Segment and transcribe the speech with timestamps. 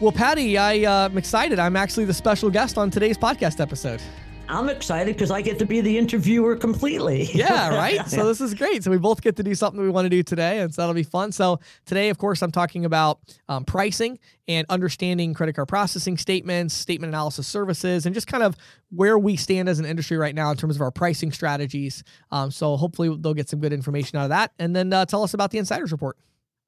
[0.00, 1.58] Well, Patty, I, uh, I'm excited.
[1.58, 4.00] I'm actually the special guest on today's podcast episode.
[4.48, 7.24] I'm excited because I get to be the interviewer completely.
[7.34, 8.08] yeah, right.
[8.08, 8.82] So this is great.
[8.82, 10.94] So we both get to do something we want to do today, and so that'll
[10.94, 11.32] be fun.
[11.32, 14.18] So today, of course, I'm talking about um, pricing
[14.48, 18.56] and understanding credit card processing statements, statement analysis services, and just kind of
[18.88, 22.02] where we stand as an industry right now in terms of our pricing strategies.
[22.32, 25.22] Um, so hopefully, they'll get some good information out of that, and then uh, tell
[25.22, 26.16] us about the insiders report.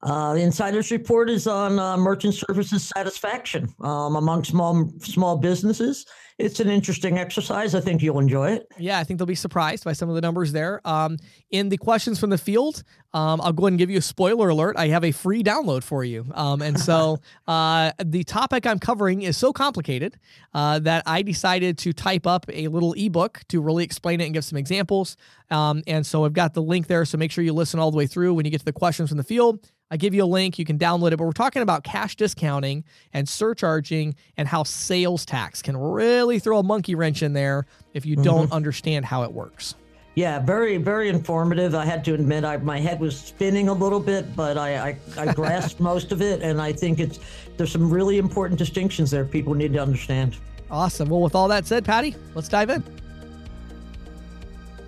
[0.03, 6.05] Uh, the insiders report is on uh, merchant services satisfaction um, among small small businesses.
[6.37, 7.75] It's an interesting exercise.
[7.75, 8.67] I think you'll enjoy it.
[8.77, 10.81] Yeah, I think they'll be surprised by some of the numbers there.
[10.83, 11.17] Um,
[11.51, 12.83] in the questions from the field,
[13.13, 14.75] um, I'll go ahead and give you a spoiler alert.
[14.77, 19.21] I have a free download for you, um, and so uh, the topic I'm covering
[19.21, 20.17] is so complicated
[20.53, 24.33] uh, that I decided to type up a little ebook to really explain it and
[24.33, 25.17] give some examples.
[25.51, 27.05] Um, and so I've got the link there.
[27.05, 29.09] So make sure you listen all the way through when you get to the questions
[29.09, 29.69] from the field.
[29.91, 32.83] I give you a link, you can download it, but we're talking about cash discounting
[33.13, 38.05] and surcharging and how sales tax can really throw a monkey wrench in there if
[38.05, 38.23] you mm-hmm.
[38.23, 39.75] don't understand how it works.
[40.15, 41.73] Yeah, very, very informative.
[41.73, 44.97] I had to admit, I, my head was spinning a little bit, but I, I,
[45.17, 47.19] I grasped most of it, and I think it's
[47.57, 50.37] there's some really important distinctions there people need to understand.
[50.69, 51.09] Awesome.
[51.09, 52.83] Well, with all that said, Patty, let's dive in.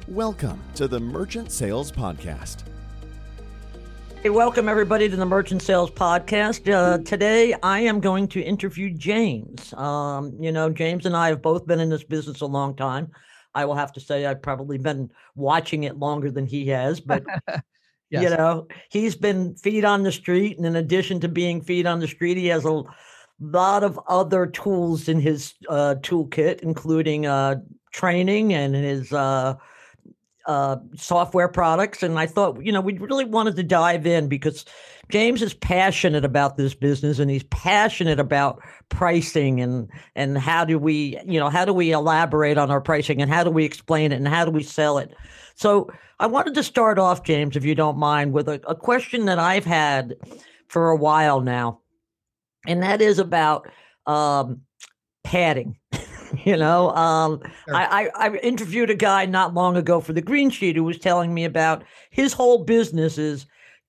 [0.07, 2.63] Welcome to the Merchant Sales Podcast
[4.25, 6.67] Hey, welcome everybody to the Merchant Sales Podcast.
[6.67, 9.71] Uh, today, I am going to interview James.
[9.73, 13.11] Um, you know, James and I have both been in this business a long time.
[13.53, 17.23] I will have to say I've probably been watching it longer than he has, but
[18.09, 18.23] yes.
[18.23, 21.99] you know, he's been feet on the street, and in addition to being feet on
[21.99, 22.81] the street, he has a
[23.39, 27.57] lot of other tools in his uh, toolkit, including uh,
[27.91, 29.13] training and his
[30.45, 32.03] uh, software products.
[32.03, 34.65] And I thought, you know, we really wanted to dive in because
[35.09, 40.77] James is passionate about this business and he's passionate about pricing and and how do
[40.79, 44.11] we, you know, how do we elaborate on our pricing and how do we explain
[44.11, 45.13] it and how do we sell it.
[45.55, 45.89] So
[46.19, 49.39] I wanted to start off, James, if you don't mind, with a, a question that
[49.39, 50.15] I've had
[50.67, 51.81] for a while now,
[52.67, 53.69] and that is about
[54.05, 54.61] um,
[55.23, 55.77] padding.
[56.45, 57.75] you know, um, sure.
[57.75, 60.99] I, I, I interviewed a guy not long ago for the Green Sheet who was
[60.99, 63.45] telling me about his whole business is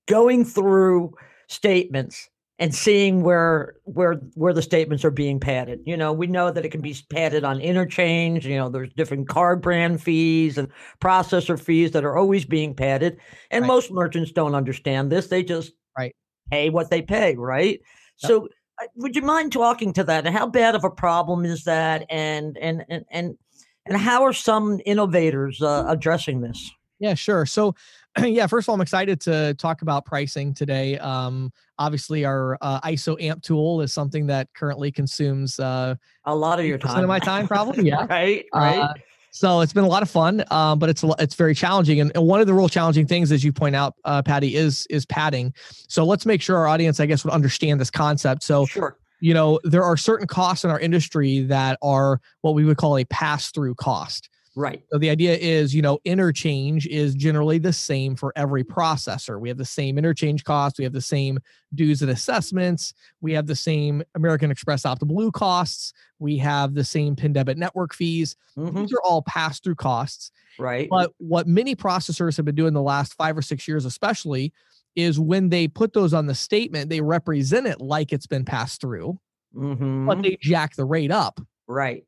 [0.07, 1.13] going through
[1.47, 5.81] statements and seeing where where where the statements are being padded.
[5.85, 8.45] You know, we know that it can be padded on interchange.
[8.45, 10.69] You know, there's different card brand fees and
[10.99, 13.17] processor fees that are always being padded,
[13.51, 13.67] and right.
[13.67, 15.27] most merchants don't understand this.
[15.27, 16.15] They just right
[16.49, 17.79] pay what they pay, right?
[18.23, 18.29] Yep.
[18.29, 18.49] So
[18.95, 20.25] would you mind talking to that?
[20.27, 22.05] How bad of a problem is that?
[22.09, 23.37] And and and and
[23.85, 26.71] and how are some innovators uh, addressing this?
[26.99, 27.45] Yeah, sure.
[27.45, 27.75] So,
[28.19, 30.97] yeah, first of all, I'm excited to talk about pricing today.
[30.97, 35.95] Um, obviously, our uh, ISO AMP tool is something that currently consumes uh,
[36.25, 37.03] a lot of your time.
[37.03, 37.85] Of my time, probably.
[37.85, 38.05] Yeah.
[38.09, 38.45] right.
[38.53, 38.89] Right.
[39.37, 41.99] So it's been a lot of fun, um, but it's it's very challenging.
[41.99, 44.87] And, and, one of the real challenging things, as you point out, uh, Patty, is
[44.89, 45.53] is padding.
[45.87, 48.41] So let's make sure our audience, I guess, would understand this concept.
[48.41, 48.97] So sure.
[49.19, 52.97] You know, there are certain costs in our industry that are what we would call
[52.97, 54.29] a pass through cost.
[54.57, 54.81] Right.
[54.91, 59.39] So the idea is, you know, interchange is generally the same for every processor.
[59.39, 61.37] We have the same interchange cost, we have the same
[61.75, 66.83] dues and assessments, we have the same American Express Opt Blue costs, we have the
[66.83, 68.35] same PIN debit network fees.
[68.57, 68.79] Mm-hmm.
[68.79, 70.31] These are all pass through costs.
[70.57, 70.89] Right.
[70.89, 74.53] But what many processors have been doing the last five or six years, especially,
[74.95, 78.81] is when they put those on the statement, they represent it like it's been passed
[78.81, 79.19] through,
[79.55, 80.07] mm-hmm.
[80.07, 81.39] but they jack the rate up.
[81.67, 82.06] Right.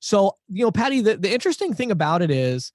[0.00, 2.72] So, you know, Patty, the, the interesting thing about it is,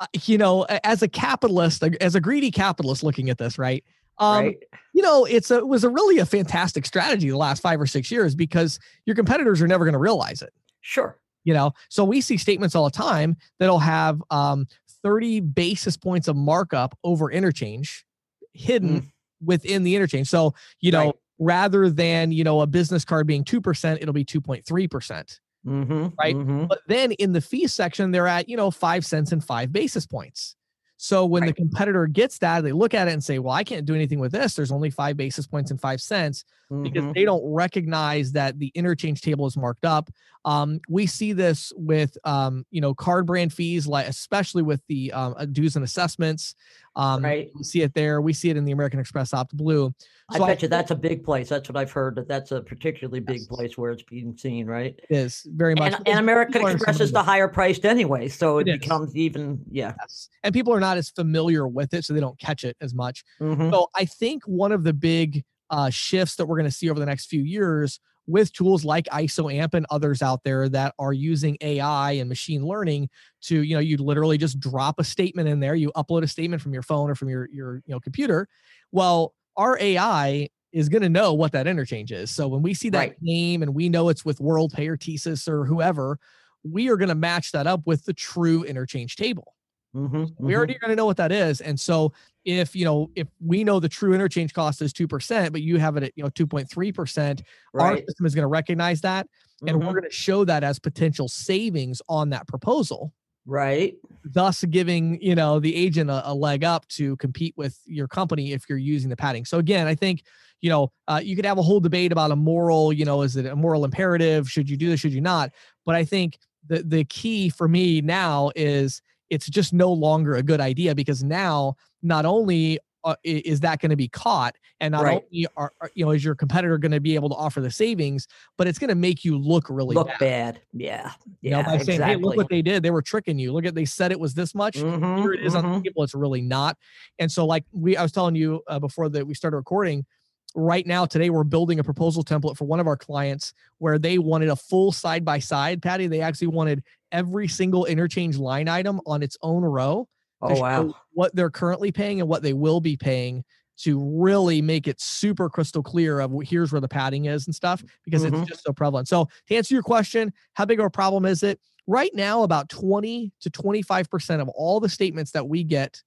[0.00, 3.84] uh, you know, as a capitalist, as a greedy capitalist looking at this, right?
[4.18, 4.58] Um, right.
[4.92, 7.86] You know, it's a, it was a really a fantastic strategy the last five or
[7.86, 10.52] six years because your competitors are never going to realize it.
[10.82, 11.18] Sure.
[11.44, 14.66] You know, so we see statements all the time that'll have um,
[15.02, 18.04] 30 basis points of markup over interchange
[18.52, 19.10] hidden mm.
[19.42, 20.28] within the interchange.
[20.28, 21.14] So, you know, right.
[21.38, 25.40] rather than, you know, a business card being 2%, it'll be 2.3%.
[25.66, 26.34] Mm-hmm, right.
[26.34, 26.66] Mm-hmm.
[26.66, 30.06] But then in the fee section, they're at, you know, five cents and five basis
[30.06, 30.56] points.
[31.02, 31.48] So when right.
[31.48, 34.18] the competitor gets that, they look at it and say, well, I can't do anything
[34.18, 34.54] with this.
[34.54, 36.82] There's only five basis points and five cents mm-hmm.
[36.82, 40.10] because they don't recognize that the interchange table is marked up.
[40.44, 45.10] Um, we see this with, um, you know, card brand fees, like especially with the
[45.12, 46.54] um, uh, dues and assessments.
[46.96, 47.48] Um, right.
[47.54, 48.20] We see it there.
[48.20, 49.94] We see it in the American Express Opt Blue.
[50.32, 51.48] So I bet I, you that's a big place.
[51.48, 52.16] That's what I've heard.
[52.16, 53.46] That that's a particularly big yes.
[53.46, 54.98] place where it's being seen, right?
[55.08, 55.94] It is very much.
[55.94, 59.94] And, and American Express is the higher priced anyway, so it, it becomes even yeah.
[60.00, 60.28] Yes.
[60.42, 63.24] And people are not as familiar with it, so they don't catch it as much.
[63.40, 63.70] Mm-hmm.
[63.70, 67.00] So I think one of the big uh, shifts that we're going to see over
[67.00, 71.56] the next few years with tools like ISOAMP and others out there that are using
[71.60, 73.08] AI and machine learning
[73.42, 76.62] to, you know, you literally just drop a statement in there, you upload a statement
[76.62, 78.48] from your phone or from your your you know computer.
[78.92, 82.30] Well, our AI is going to know what that interchange is.
[82.30, 83.16] So when we see that right.
[83.20, 86.18] name and we know it's with WorldPay or TSYS or whoever,
[86.62, 89.54] we are going to match that up with the true interchange table.
[89.94, 90.82] Mm-hmm, we already mm-hmm.
[90.82, 91.60] going to know what that is.
[91.60, 92.12] And so
[92.44, 95.78] if you know if we know the true interchange cost is two percent, but you
[95.78, 97.42] have it at you know two point three percent,
[97.74, 99.26] our system is going to recognize that,
[99.62, 99.86] and mm-hmm.
[99.86, 103.12] we're going to show that as potential savings on that proposal.
[103.46, 103.94] Right.
[104.24, 108.52] Thus, giving you know the agent a, a leg up to compete with your company
[108.52, 109.44] if you're using the padding.
[109.44, 110.22] So again, I think
[110.60, 112.92] you know uh, you could have a whole debate about a moral.
[112.92, 114.50] You know, is it a moral imperative?
[114.50, 115.00] Should you do this?
[115.00, 115.52] Should you not?
[115.86, 116.38] But I think
[116.68, 119.00] the the key for me now is
[119.30, 123.90] it's just no longer a good idea because now not only uh, is that going
[123.90, 124.56] to be caught?
[124.80, 125.22] And not right.
[125.22, 127.70] only are, are, you know is your competitor going to be able to offer the
[127.70, 128.26] savings
[128.56, 130.60] but it's going to make you look really look bad, bad.
[130.72, 131.12] yeah.
[131.42, 132.82] Yeah you know, by saying hey look what they did.
[132.82, 133.52] They were tricking you.
[133.52, 134.76] Look at they said it was this much.
[134.76, 135.66] Mm-hmm, here it is mm-hmm.
[135.66, 136.02] on the table.
[136.02, 136.76] It's really not.
[137.18, 140.06] And so like we i was telling you uh, before that we started recording
[140.54, 144.18] right now today we're building a proposal template for one of our clients where they
[144.18, 146.06] wanted a full side by side patty.
[146.06, 146.82] They actually wanted
[147.12, 150.08] every single interchange line item on its own row
[150.42, 153.44] oh wow what they're currently paying and what they will be paying
[153.78, 157.82] to really make it super crystal clear of here's where the padding is and stuff
[158.04, 158.36] because mm-hmm.
[158.36, 161.42] it's just so prevalent so to answer your question how big of a problem is
[161.42, 166.02] it right now about 20 to 25% of all the statements that we get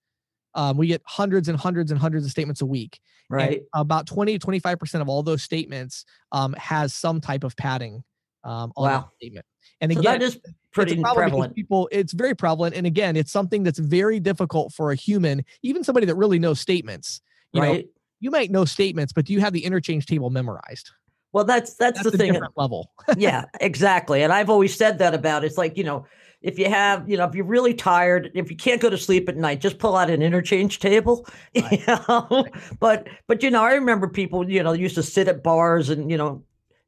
[0.56, 3.00] um, we get hundreds and hundreds and hundreds of statements a week.
[3.30, 3.58] Right.
[3.58, 8.04] And about 20 to 25% of all those statements um, has some type of padding
[8.44, 9.00] um, on wow.
[9.00, 9.46] the statement.
[9.82, 10.40] And so again, that is
[10.72, 11.56] pretty prevalent.
[11.56, 12.76] People, it's very prevalent.
[12.76, 16.60] And again, it's something that's very difficult for a human, even somebody that really knows
[16.60, 17.22] statements.
[17.52, 17.86] You right.
[17.86, 20.92] Know, you might know statements, but do you have the interchange table memorized?
[21.34, 22.40] Well, that's that's, that's the thing.
[22.56, 22.92] level.
[23.18, 24.24] yeah, exactly.
[24.24, 25.48] And I've always said that about it.
[25.48, 26.06] it's like you know
[26.44, 29.30] if you have, you know, if you're really tired, if you can't go to sleep
[29.30, 31.26] at night, just pull out an interchange table.
[31.56, 31.80] Right.
[31.88, 32.46] You know?
[32.80, 36.12] But but you know, I remember people, you know, used to sit at bars and,
[36.12, 36.44] you know,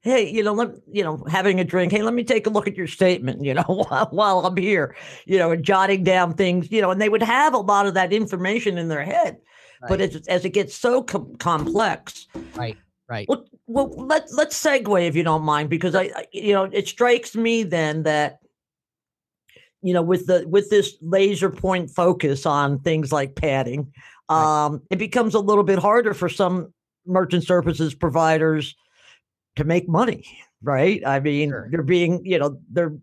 [0.05, 1.91] hey, you know, let you know, having a drink.
[1.91, 4.95] Hey, let me take a look at your statement, you know, while, while I'm here,
[5.25, 7.95] you know, and jotting down things, you know, and they would have a lot of
[7.95, 9.37] that information in their head.
[9.81, 9.89] Right.
[9.89, 12.77] But as, as it gets so com- complex, right,
[13.09, 13.27] right.
[13.27, 16.87] Well, well, let let's segue if you don't mind, because I, I, you know, it
[16.87, 18.37] strikes me then that
[19.81, 23.91] you know with the with this laser point focus on things like padding
[24.29, 24.81] um, right.
[24.91, 26.73] it becomes a little bit harder for some
[27.05, 28.75] merchant services providers
[29.55, 30.25] to make money
[30.65, 31.01] right?
[31.05, 31.67] I mean sure.
[31.71, 32.93] they're being you know their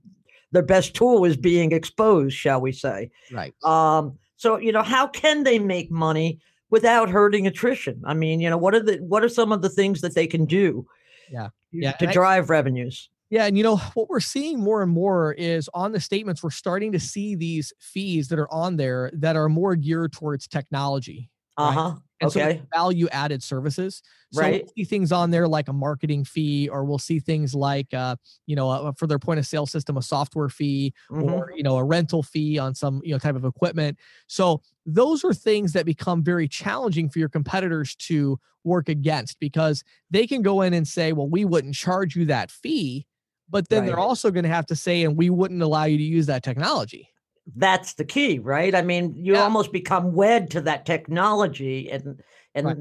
[0.50, 3.10] their best tool is being exposed shall we say.
[3.32, 3.54] Right.
[3.64, 6.40] Um so you know how can they make money
[6.70, 8.02] without hurting attrition?
[8.04, 10.26] I mean you know what are the what are some of the things that they
[10.26, 10.86] can do
[11.30, 11.48] yeah.
[11.70, 13.08] yeah to drive I, revenues?
[13.30, 16.50] Yeah, and you know what we're seeing more and more is on the statements we're
[16.50, 21.30] starting to see these fees that are on there that are more geared towards technology.
[21.56, 21.94] Uh huh.
[22.20, 22.58] And okay.
[22.58, 24.02] So value added services.
[24.32, 24.62] So right.
[24.62, 28.16] we'll see things on there like a marketing fee, or we'll see things like, uh,
[28.46, 31.32] you know, uh, for their point of sale system, a software fee, mm-hmm.
[31.32, 33.98] or you know, a rental fee on some you know type of equipment.
[34.28, 39.82] So those are things that become very challenging for your competitors to work against because
[40.10, 43.06] they can go in and say, well, we wouldn't charge you that fee
[43.52, 43.88] but then right.
[43.88, 46.42] they're also going to have to say, and we wouldn't allow you to use that
[46.42, 47.11] technology.
[47.56, 48.74] That's the key, right?
[48.74, 49.42] I mean, you yeah.
[49.42, 52.22] almost become wed to that technology, and
[52.54, 52.76] and right.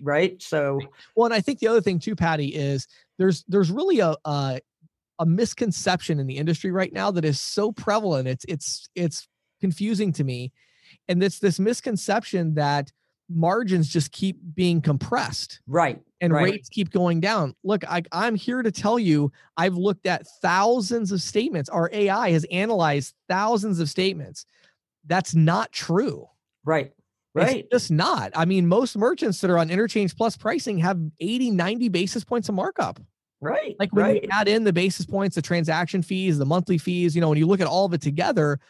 [0.00, 0.42] right.
[0.42, 0.80] So,
[1.16, 2.86] well, and I think the other thing too, Patty, is
[3.18, 4.60] there's there's really a, a
[5.18, 8.28] a misconception in the industry right now that is so prevalent.
[8.28, 9.28] It's it's it's
[9.60, 10.52] confusing to me,
[11.08, 12.92] and it's this misconception that
[13.28, 15.60] margins just keep being compressed.
[15.66, 16.00] Right.
[16.20, 16.44] And right.
[16.44, 17.54] rates keep going down.
[17.64, 21.68] Look, I, I'm here to tell you, I've looked at thousands of statements.
[21.68, 24.46] Our AI has analyzed thousands of statements.
[25.06, 26.28] That's not true.
[26.64, 26.92] Right.
[27.34, 27.56] Right.
[27.56, 28.30] It's just not.
[28.36, 32.48] I mean, most merchants that are on interchange plus pricing have 80, 90 basis points
[32.48, 33.00] of markup.
[33.40, 33.74] Right.
[33.78, 34.22] Like when right.
[34.22, 37.38] you add in the basis points, the transaction fees, the monthly fees, you know, when
[37.38, 38.60] you look at all of it together,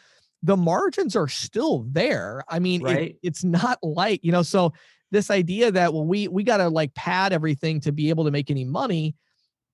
[0.45, 2.43] the margins are still there.
[2.47, 3.11] I mean, right.
[3.11, 4.73] it, it's not like, you know, so
[5.11, 8.31] this idea that, well, we, we got to like pad everything to be able to
[8.31, 9.15] make any money.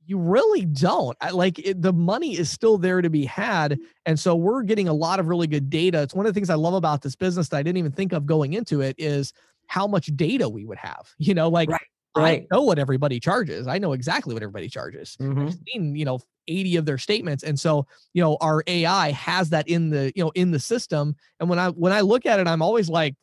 [0.05, 1.17] You really don't.
[1.19, 3.79] I, like it, the money is still there to be had.
[4.05, 6.01] And so we're getting a lot of really good data.
[6.01, 8.13] It's one of the things I love about this business that I didn't even think
[8.13, 9.33] of going into it is
[9.67, 11.09] how much data we would have.
[11.17, 11.81] You know, like right.
[12.15, 12.43] Right.
[12.51, 13.67] I know what everybody charges.
[13.67, 15.15] I know exactly what everybody charges.
[15.21, 15.47] Mm-hmm.
[15.47, 17.43] I've seen, you know, 80 of their statements.
[17.43, 21.15] And so, you know, our AI has that in the, you know, in the system.
[21.39, 23.15] And when I when I look at it, I'm always like,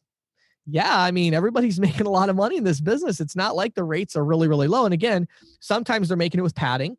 [0.65, 3.21] yeah, I mean, everybody's making a lot of money in this business.
[3.21, 4.87] It's not like the rates are really, really low.
[4.87, 5.29] And again,
[5.61, 6.97] sometimes they're making it with padding.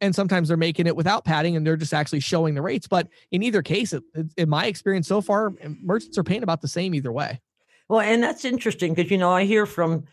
[0.00, 2.88] and sometimes they're making it without padding and they're just actually showing the rates.
[2.88, 4.02] But in either case, it,
[4.36, 7.40] in my experience so far, merchants are paying about the same either way.
[7.88, 10.04] Well, and that's interesting because you know I hear from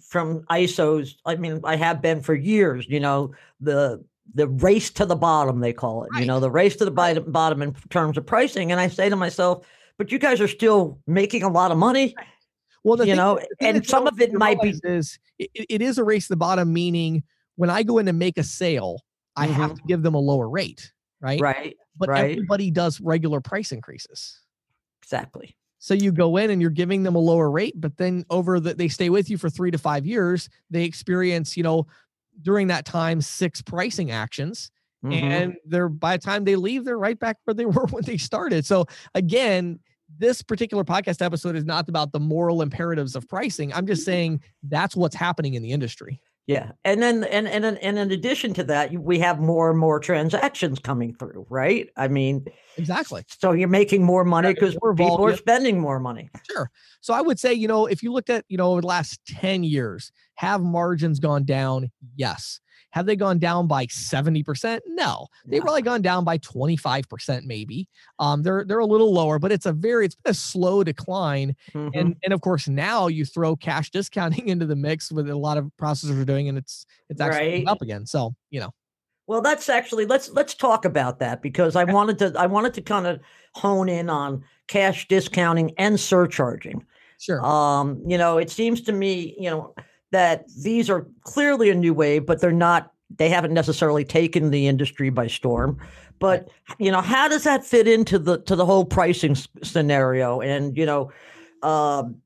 [0.00, 1.16] from ISOs.
[1.24, 2.86] I mean, I have been for years.
[2.88, 6.10] You know the the race to the bottom they call it.
[6.12, 6.20] Right.
[6.20, 7.32] You know the race to the right.
[7.32, 8.72] bottom in terms of pricing.
[8.72, 9.66] And I say to myself,
[9.98, 12.14] but you guys are still making a lot of money.
[12.84, 16.26] Well, you know, and some of it might be is it, it is a race
[16.26, 17.24] to the bottom, meaning
[17.56, 19.00] when I go in to make a sale,
[19.34, 19.54] I mm-hmm.
[19.54, 21.40] have to give them a lower rate, right?
[21.40, 21.76] Right.
[21.96, 22.30] But right.
[22.30, 24.40] everybody does regular price increases.
[25.02, 25.56] Exactly.
[25.78, 28.74] So you go in and you're giving them a lower rate, but then over the
[28.74, 31.86] they stay with you for three to five years, they experience, you know,
[32.42, 34.70] during that time six pricing actions.
[35.04, 35.24] Mm-hmm.
[35.24, 38.16] And they're by the time they leave, they're right back where they were when they
[38.16, 38.64] started.
[38.64, 39.78] So again,
[40.18, 43.72] this particular podcast episode is not about the moral imperatives of pricing.
[43.72, 46.20] I'm just saying that's what's happening in the industry.
[46.46, 49.98] Yeah, and then and and and in addition to that, we have more and more
[49.98, 51.88] transactions coming through, right?
[51.96, 53.24] I mean, exactly.
[53.40, 56.30] So you're making more money because yeah, people are spending more money.
[56.48, 56.70] Sure.
[57.00, 59.20] So I would say, you know, if you looked at, you know, over the last
[59.26, 61.90] ten years, have margins gone down?
[62.14, 62.60] Yes.
[62.96, 64.80] Have they gone down by 70%?
[64.86, 65.26] No.
[65.44, 67.86] They've probably gone down by 25% maybe.
[68.18, 71.54] Um, they're they're a little lower, but it's a very it's been a slow decline.
[71.74, 71.90] Mm-hmm.
[71.92, 75.58] And and of course now you throw cash discounting into the mix with a lot
[75.58, 77.68] of processors are doing and it's it's actually right.
[77.68, 78.06] up again.
[78.06, 78.70] So, you know.
[79.26, 82.80] Well, that's actually let's let's talk about that because I wanted to I wanted to
[82.80, 83.20] kind of
[83.52, 86.82] hone in on cash discounting and surcharging.
[87.20, 87.44] Sure.
[87.44, 89.74] Um, you know, it seems to me, you know,
[90.16, 94.66] that these are clearly a new wave, but they're not, they haven't necessarily taken the
[94.66, 95.78] industry by storm.
[96.18, 100.40] But, you know, how does that fit into the, to the whole pricing scenario?
[100.40, 101.12] And, you know,
[101.62, 102.16] um,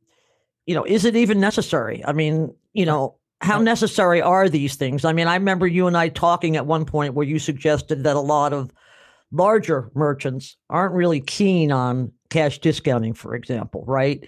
[0.67, 2.05] you know, is it even necessary?
[2.07, 5.05] I mean, you know, how necessary are these things?
[5.05, 8.15] I mean, I remember you and I talking at one point where you suggested that
[8.15, 8.71] a lot of
[9.33, 14.27] larger merchants aren't really keen on cash discounting, for example, right?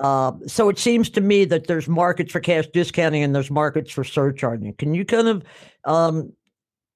[0.00, 3.90] Uh, so it seems to me that there's markets for cash discounting and there's markets
[3.90, 4.74] for surcharging.
[4.74, 5.44] Can you kind of,
[5.84, 6.32] um,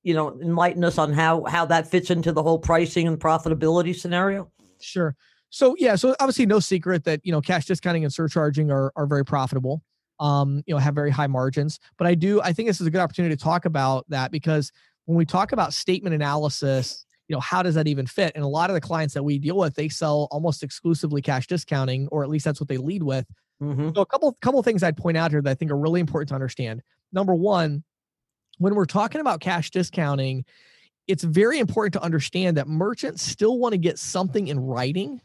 [0.02, 3.96] you know, enlighten us on how how that fits into the whole pricing and profitability
[3.96, 4.50] scenario?
[4.80, 5.16] Sure.
[5.50, 9.06] So yeah, so obviously no secret that you know cash discounting and surcharging are are
[9.06, 9.82] very profitable.
[10.20, 11.80] Um, you know, have very high margins.
[11.96, 14.70] But I do I think this is a good opportunity to talk about that because
[15.06, 18.48] when we talk about statement analysis you know how does that even fit and a
[18.48, 22.22] lot of the clients that we deal with they sell almost exclusively cash discounting or
[22.22, 23.26] at least that's what they lead with
[23.62, 23.90] mm-hmm.
[23.94, 26.28] so a couple couple things i'd point out here that i think are really important
[26.28, 27.82] to understand number one
[28.58, 30.44] when we're talking about cash discounting
[31.06, 35.20] it's very important to understand that merchants still want to get something in writing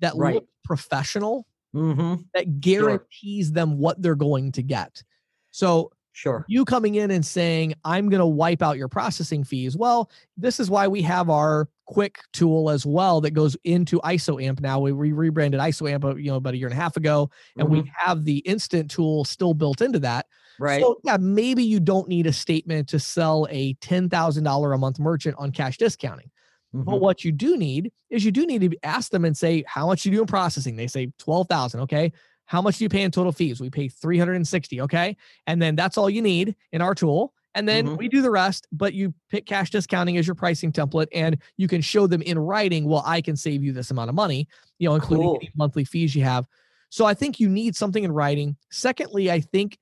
[0.00, 0.34] that right.
[0.34, 2.22] looks professional mm-hmm.
[2.34, 3.54] that guarantees sure.
[3.54, 5.02] them what they're going to get
[5.50, 6.44] so Sure.
[6.48, 9.76] You coming in and saying, I'm going to wipe out your processing fees.
[9.76, 14.60] Well, this is why we have our quick tool as well that goes into ISOAMP
[14.60, 14.78] now.
[14.78, 17.66] We re- rebranded ISOAMP, uh, you know, about a year and a half ago, and
[17.66, 17.82] mm-hmm.
[17.82, 20.26] we have the instant tool still built into that.
[20.60, 20.80] Right.
[20.80, 25.34] So yeah, maybe you don't need a statement to sell a $10,000 a month merchant
[25.36, 26.30] on cash discounting.
[26.72, 26.84] Mm-hmm.
[26.84, 29.88] But what you do need is you do need to ask them and say, how
[29.88, 30.76] much you do in processing?
[30.76, 31.80] They say 12,000.
[31.80, 32.12] Okay.
[32.46, 33.60] How much do you pay in total fees?
[33.60, 34.82] We pay 360.
[34.82, 35.16] Okay.
[35.46, 37.32] And then that's all you need in our tool.
[37.54, 37.96] And then mm-hmm.
[37.96, 41.68] we do the rest, but you pick cash discounting as your pricing template and you
[41.68, 44.48] can show them in writing, well, I can save you this amount of money,
[44.78, 45.40] you know, including cool.
[45.54, 46.46] monthly fees you have.
[46.90, 48.56] So I think you need something in writing.
[48.70, 49.78] Secondly, I think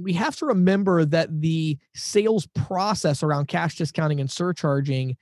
[0.00, 5.16] we have to remember that the sales process around cash discounting and surcharging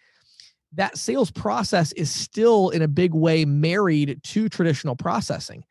[0.73, 5.65] that sales process is still in a big way married to traditional processing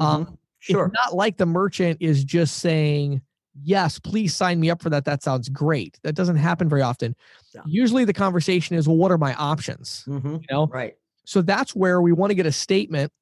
[0.00, 0.34] um, mm-hmm.
[0.58, 0.86] sure.
[0.86, 3.22] It's not like the merchant is just saying,
[3.62, 5.04] yes, please sign me up for that.
[5.04, 5.98] That sounds great.
[6.02, 7.14] That doesn't happen very often.
[7.54, 7.62] Yeah.
[7.66, 10.04] Usually the conversation is, well, what are my options?
[10.06, 10.34] Mm-hmm.
[10.34, 10.66] You know?
[10.66, 10.96] Right.
[11.24, 13.12] So that's where we want to get a statement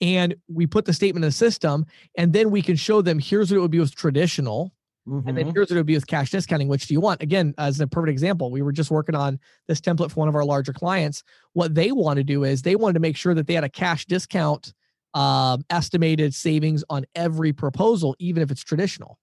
[0.00, 1.86] and we put the statement in the system
[2.16, 4.74] and then we can show them here's what it would be with traditional
[5.08, 5.26] mm-hmm.
[5.28, 5.54] and then mm-hmm.
[5.54, 7.86] here's what it would be with cash discounting which do you want again as a
[7.86, 11.22] perfect example we were just working on this template for one of our larger clients
[11.52, 13.68] what they want to do is they wanted to make sure that they had a
[13.68, 14.74] cash discount
[15.14, 19.18] um, estimated savings on every proposal, even if it's traditional.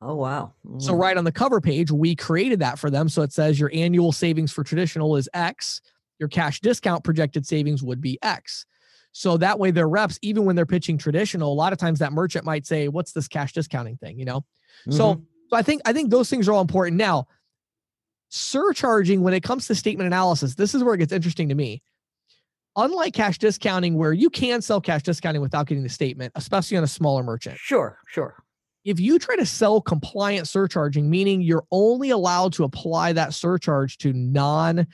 [0.00, 0.52] Oh, wow.
[0.66, 0.82] Mm.
[0.82, 3.08] So, right on the cover page, we created that for them.
[3.08, 5.80] So it says your annual savings for traditional is X,
[6.18, 8.66] your cash discount projected savings would be X.
[9.12, 12.12] So that way, their reps, even when they're pitching traditional, a lot of times that
[12.12, 14.18] merchant might say, What's this cash discounting thing?
[14.18, 14.40] You know?
[14.40, 14.92] Mm-hmm.
[14.92, 16.96] So, so I think I think those things are all important.
[16.96, 17.26] Now,
[18.28, 21.82] surcharging when it comes to statement analysis, this is where it gets interesting to me
[22.78, 26.84] unlike cash discounting where you can sell cash discounting without getting the statement especially on
[26.84, 28.42] a smaller merchant sure sure
[28.84, 33.98] if you try to sell compliant surcharging, meaning you're only allowed to apply that surcharge
[33.98, 34.86] to non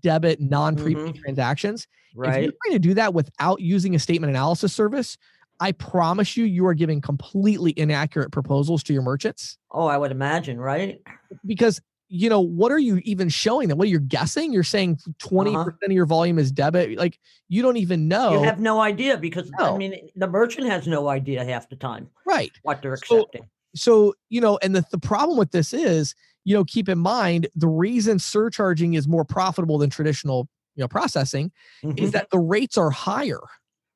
[0.00, 1.20] debit, non prepaid Mhm.
[1.20, 5.18] transactions, if you're trying to do that without using a statement analysis service,
[5.60, 10.12] I promise you, you are giving completely inaccurate proposals to your merchants Oh, I would
[10.12, 11.02] imagine, right?
[11.44, 11.78] because
[12.14, 13.78] you know what are you even showing them?
[13.78, 14.52] What are you guessing?
[14.52, 15.70] You're saying 20% Uh-huh.
[15.82, 16.98] of your volume is debit.
[16.98, 18.32] Like you don't even know.
[18.34, 22.08] You have no idea because I mean the merchant has no idea half the time
[22.26, 22.52] right.
[22.64, 23.48] what they're So- accepting.
[23.74, 26.14] so you know and the, the problem with this is
[26.44, 30.88] you know keep in mind the reason surcharging is more profitable than traditional you know
[30.88, 31.50] processing
[31.82, 32.12] is Mhm.
[32.12, 33.40] that the rates are higher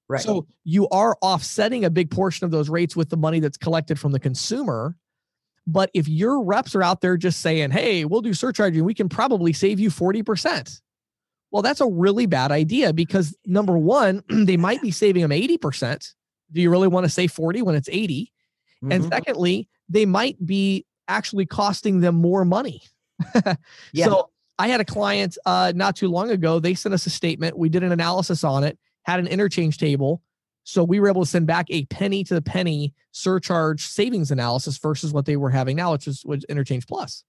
[0.08, 0.22] right.
[0.22, 3.98] so you are offsetting a big portion of those rates with the money that's collected
[4.00, 4.96] from the consumer
[5.66, 9.08] but if your reps are out there just saying hey we'll do surcharging we can
[9.08, 10.80] probably save you 40%
[11.50, 16.14] well that's a really bad idea because number one they might be saving them 80%
[16.52, 18.32] do you really want to say 40 when it's 80
[18.90, 19.08] and Mhm.
[19.08, 22.82] secondly, they might be actually costing them more money.
[23.92, 24.04] Yeah.
[24.06, 26.60] So I had a client uh, not too long ago.
[26.60, 27.56] They sent us a statement.
[27.58, 30.22] We did an analysis on it, had an interchange table.
[30.66, 34.76] So we were able to send back a penny to the penny surcharge savings analysis
[34.78, 37.22] versus what they were having now, which is was Interchange Plus.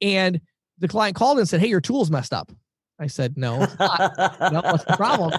[0.00, 0.40] And
[0.78, 2.50] the client called and said, Hey, your tool's messed up.
[2.98, 4.40] I said, No, it's not.
[4.50, 5.38] no, what's the problem?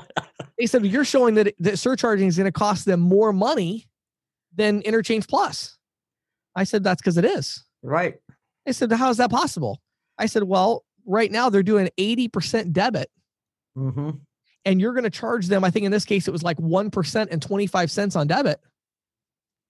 [0.59, 3.87] They said, You're showing that, that surcharging is going to cost them more money
[4.55, 5.79] than Interchange Plus.
[6.55, 7.63] I said, That's because it is.
[7.81, 8.15] right.
[8.67, 9.81] They said, How is that possible?
[10.19, 13.09] I said, Well, right now they're doing 80% debit,
[13.75, 14.11] hmm
[14.65, 15.63] and you're going to charge them.
[15.63, 18.59] I think in this case, it was like 1% and 25 cents on debit.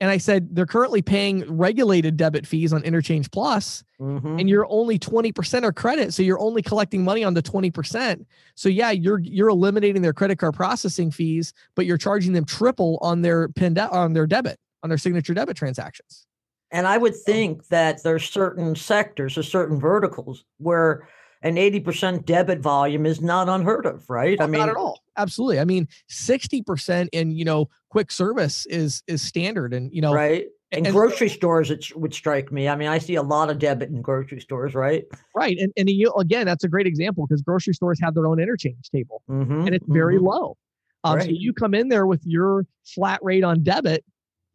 [0.02, 4.68] And I said, They're currently paying regulated debit fees on Interchange Plus, hmm and you're
[4.70, 6.14] only 20% are credit.
[6.14, 8.26] So you're only collecting money on the 20%.
[8.56, 12.98] So yeah, you're you're eliminating their credit card processing fees, but you're charging them triple
[13.02, 16.28] on their pin de- on their debit, on their signature debit transactions.
[16.72, 21.08] And I would think that there's certain sectors or certain verticals where
[21.46, 24.40] an 80% debit volume is not unheard of, right?
[24.42, 25.00] I Oh, mean, not at all.
[25.16, 25.60] Absolutely.
[25.60, 30.48] I mean, 60% in, you know, quick service is is standard and you know right?
[30.72, 32.68] In and- grocery stores, it would strike me.
[32.68, 35.06] I mean, I see a lot of debit in grocery stores, right?
[35.36, 35.58] right.
[35.58, 38.90] And and you again, that's a great example because grocery stores have their own interchange
[38.90, 39.62] table Mm-hmm.
[39.68, 40.58] and it's very low.
[41.06, 44.04] Um, So you come in there with your flat rate on debit,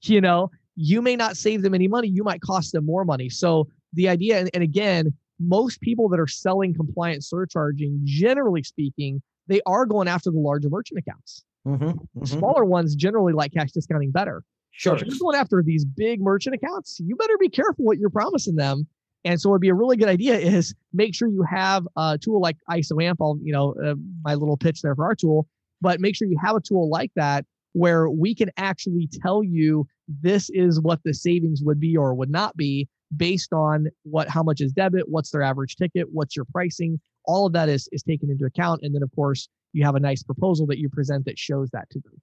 [0.03, 2.09] you know, you may not save them any money.
[2.09, 3.29] You might cost them more money.
[3.29, 9.23] So the idea, and, and again, most people that are selling compliance surcharging, generally speaking,
[9.47, 11.45] they are going after the larger merchant accounts.
[11.67, 12.25] Mm-hmm.
[12.25, 14.43] Smaller ones generally like cash discounting better.
[14.79, 14.97] So Sure.
[14.97, 18.57] if you're going after these big merchant accounts, you better be careful what you're promising
[18.57, 18.87] them.
[19.25, 22.41] And so it'd be a really good idea is make sure you have a tool
[22.41, 25.47] like ISOAMP, I'll, you know, uh, my little pitch there for our tool,
[25.81, 29.87] but make sure you have a tool like that where we can actually tell you
[30.09, 34.43] this is what the savings would be or would not be based on what how
[34.43, 37.01] much is debit, what's their average ticket, what's your pricing.
[37.25, 38.81] All of that is is taken into account.
[38.83, 41.89] And then of course you have a nice proposal that you present that shows that
[41.91, 42.21] to them.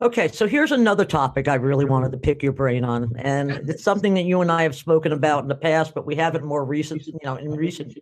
[0.00, 3.84] Okay, so here's another topic I really wanted to pick your brain on, and it's
[3.84, 6.64] something that you and I have spoken about in the past, but we haven't more
[6.64, 7.96] recent, you know, in recent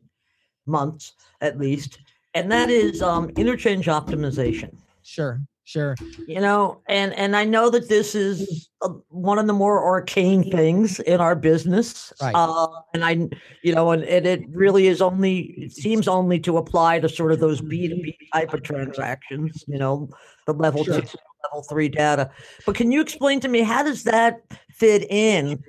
[0.64, 1.98] months at least,
[2.32, 4.74] and that is um, interchange optimization.
[5.02, 5.94] Sure, sure.
[6.26, 10.50] You know, and and I know that this is uh, one of the more arcane
[10.50, 12.34] things in our business, Right.
[12.34, 13.28] uh, and I,
[13.62, 17.32] you know, and, and it really is only it seems only to apply to sort
[17.32, 19.64] of those B two B type of transactions.
[19.66, 20.08] You know,
[20.46, 21.00] the level Sure.
[21.00, 22.30] two, level three data.
[22.66, 25.62] But can you explain to me how does that fit in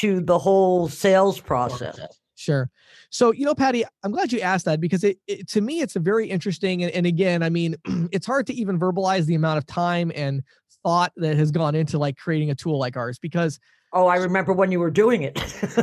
[0.00, 1.98] to the whole sales process?
[2.36, 2.70] Sure.
[3.16, 5.96] So, you know, Patty, I'm glad you asked that because it, it to me, it's
[5.96, 6.82] a very interesting.
[6.82, 7.74] And, and again, I mean,
[8.12, 10.42] it's hard to even verbalize the amount of time and
[10.84, 13.58] thought that has gone into like creating a tool like ours because,
[13.94, 15.34] Oh, I remember when you were doing it.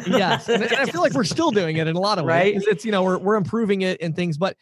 [0.06, 2.30] yes, and, and I feel like we're still doing it in a lot of ways.
[2.30, 2.54] Right.
[2.54, 4.56] 'cause It's, you know, we're, we're improving it and things, but,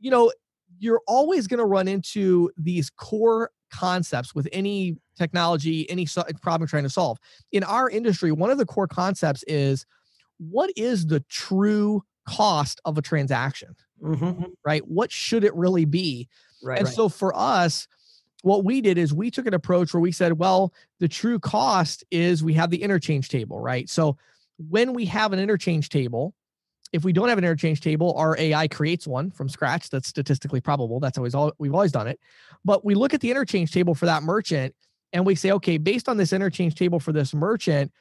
[0.00, 0.32] you know,
[0.78, 6.62] you're always going to run into these core concepts with any technology, any so- problem
[6.62, 7.18] you're trying to solve.
[7.52, 9.84] In our industry, one of the core concepts is
[10.38, 13.74] what is the true cost of a transaction?
[14.02, 14.52] Mhm.
[14.64, 14.86] right?
[14.86, 16.28] What should it really be?
[16.62, 16.78] Right.
[16.80, 17.86] and so for us,
[18.42, 22.04] what we did is we took an approach where we said, well, the true cost
[22.10, 23.88] is we have the interchange table, right?
[23.88, 24.18] So
[24.58, 26.34] when we have an interchange table,
[26.92, 30.60] if we don't have an interchange table, our AI creates one from scratch that's statistically
[30.60, 31.00] probable.
[31.00, 32.20] That's always all we've always done it.
[32.64, 34.74] But we look at the interchange table for that merchant
[35.12, 37.92] and we say, okay, based on this interchange table for this merchant,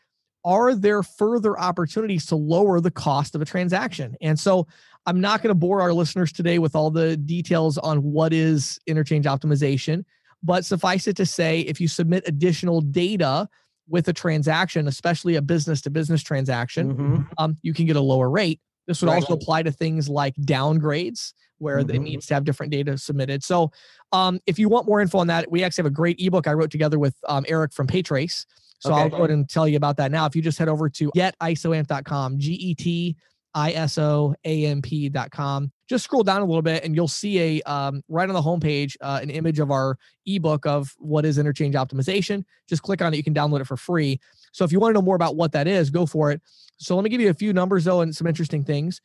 [0.46, 4.16] are there further opportunities to lower the cost of a transaction?
[4.22, 4.68] And so
[5.06, 8.80] I'm not going to bore our listeners today with all the details on what is
[8.88, 10.04] interchange optimization,
[10.42, 13.48] but suffice it to say, if you submit additional data
[13.88, 17.28] with a transaction, especially a business to business transaction, Mhm.
[17.38, 18.60] um, you can get a lower rate.
[18.88, 19.16] This would Right.
[19.16, 22.02] also apply to things like downgrades, where it Mhm.
[22.02, 23.44] needs to have different data submitted.
[23.44, 23.72] So,
[24.12, 26.54] um, if you want more info on that, we actually have a great ebook I
[26.54, 28.46] wrote together with um, Eric from Paytrace.
[28.84, 30.26] So I'll go ahead and tell you about that now.
[30.26, 33.15] If you just head over to getisoamp.com, G E T
[33.56, 37.39] I S O A M P.com, just scroll down a little bit and you'll see
[37.60, 41.38] a um, right on the homepage uh, an image of our ebook of what is
[41.38, 42.43] interchange optimization.
[42.67, 43.17] Just click on it.
[43.17, 44.19] You can download it for free.
[44.52, 46.41] So if you want to know more about what that is, go for it.
[46.78, 49.02] So let me give you a few numbers though and some interesting things.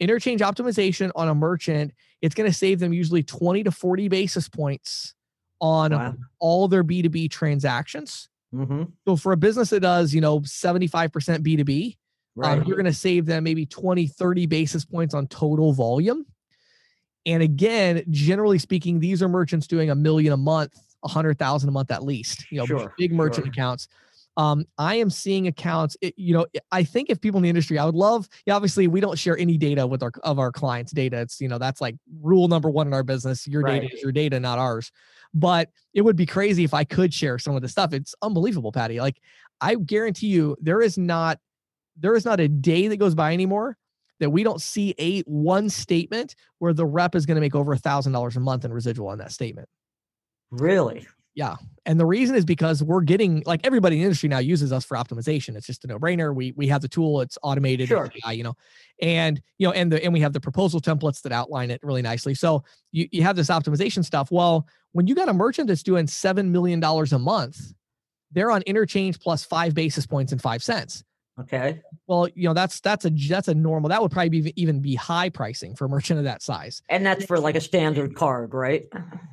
[0.00, 4.48] Interchange optimization on a merchant, it's going to save them usually 20 to 40 basis
[4.48, 5.14] points
[5.60, 6.14] on Wow.
[6.40, 8.28] all their B2B transactions.
[8.54, 8.92] Mhm.
[9.06, 11.96] So for a business that does, you know, 75% B2B,
[12.34, 12.58] Right.
[12.58, 16.24] um, you're going to save them maybe 20, 30 basis points on total volume.
[17.26, 20.72] And again, generally speaking, these are merchants doing a million a month,
[21.04, 23.52] a hundred thousand a month at least, you know, Sure, big merchant sure.
[23.52, 23.88] accounts.
[24.36, 27.78] Um, I am seeing accounts, it- you know, I think if people in the industry,
[27.78, 30.92] I would love, yeah, obviously we don't share any data with our, of our clients
[30.92, 31.20] data.
[31.20, 33.46] It's, you know, that's like rule number one in our business.
[33.46, 33.82] Your Right.
[33.82, 34.90] data is your data, not ours.
[35.34, 37.92] But it would be crazy if I could share some of the stuff.
[37.92, 39.00] It's unbelievable, Patty.
[39.00, 39.18] Like
[39.60, 41.38] I guarantee you there is not
[41.98, 43.76] there is not a day that goes by anymore
[44.18, 47.72] that we don't see a one statement where the rep is going to make over
[47.72, 49.68] a thousand dollars a month in residual on that statement.
[50.50, 51.06] Really?
[51.86, 54.84] And the reason is because we're getting like everybody in the industry now uses us
[54.84, 55.56] for optimization.
[55.56, 56.34] It's just a no-brainer.
[56.34, 58.10] We we have the tool, it's automated, Sure.
[58.24, 58.54] AI, you know,
[59.00, 62.02] and you know, and the and we have the proposal templates that outline it really
[62.02, 62.34] nicely.
[62.34, 64.30] So you, you have this optimization stuff.
[64.30, 67.58] Well, when you got a merchant that's doing seven million dollars a month,
[68.30, 71.02] they're on interchange plus five basis points and five cents.
[71.40, 71.80] Okay.
[72.06, 73.88] Well, you know, that's that's a that's a normal.
[73.88, 76.82] That would probably be even be high pricing for a merchant of that size.
[76.90, 78.86] And that's for like a standard card, right?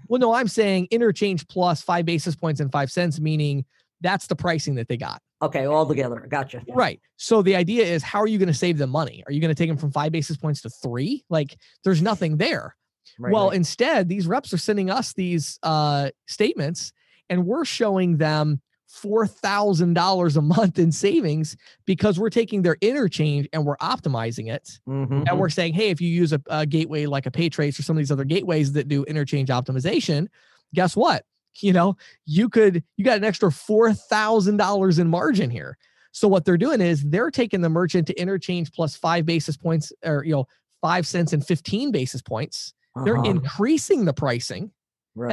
[0.07, 3.65] Well, no, I'm saying interchange plus five basis points and five cents, meaning
[4.01, 5.21] that's the pricing that they got.
[5.41, 6.25] Okay, all together.
[6.29, 6.61] Gotcha.
[6.69, 6.99] Right.
[7.17, 9.23] So the idea is, how are you going to save them money?
[9.25, 11.23] Are you going to take them from five basis points to three?
[11.29, 12.75] Like, there's nothing there.
[13.17, 13.55] Right, well, right.
[13.55, 16.91] instead, these reps are sending us these uh, statements,
[17.29, 22.75] and we're showing them four thousand dollars a month in savings because we're taking their
[22.81, 24.79] interchange and we're optimizing it.
[24.87, 25.29] Mhm.
[25.29, 27.95] and we're saying, hey, if you use a, a gateway like a Paytrace or some
[27.95, 30.27] of these other gateways that do interchange optimization,
[30.73, 31.23] guess what?
[31.61, 35.77] You know, you could you got an extra four thousand dollars in margin here.
[36.11, 39.93] So what they're doing is they're taking the merchant to interchange plus five basis points,
[40.03, 40.45] or you know,
[40.81, 42.73] five cents and fifteen basis points.
[43.05, 43.29] They're Uh-huh.
[43.29, 44.71] increasing the pricing,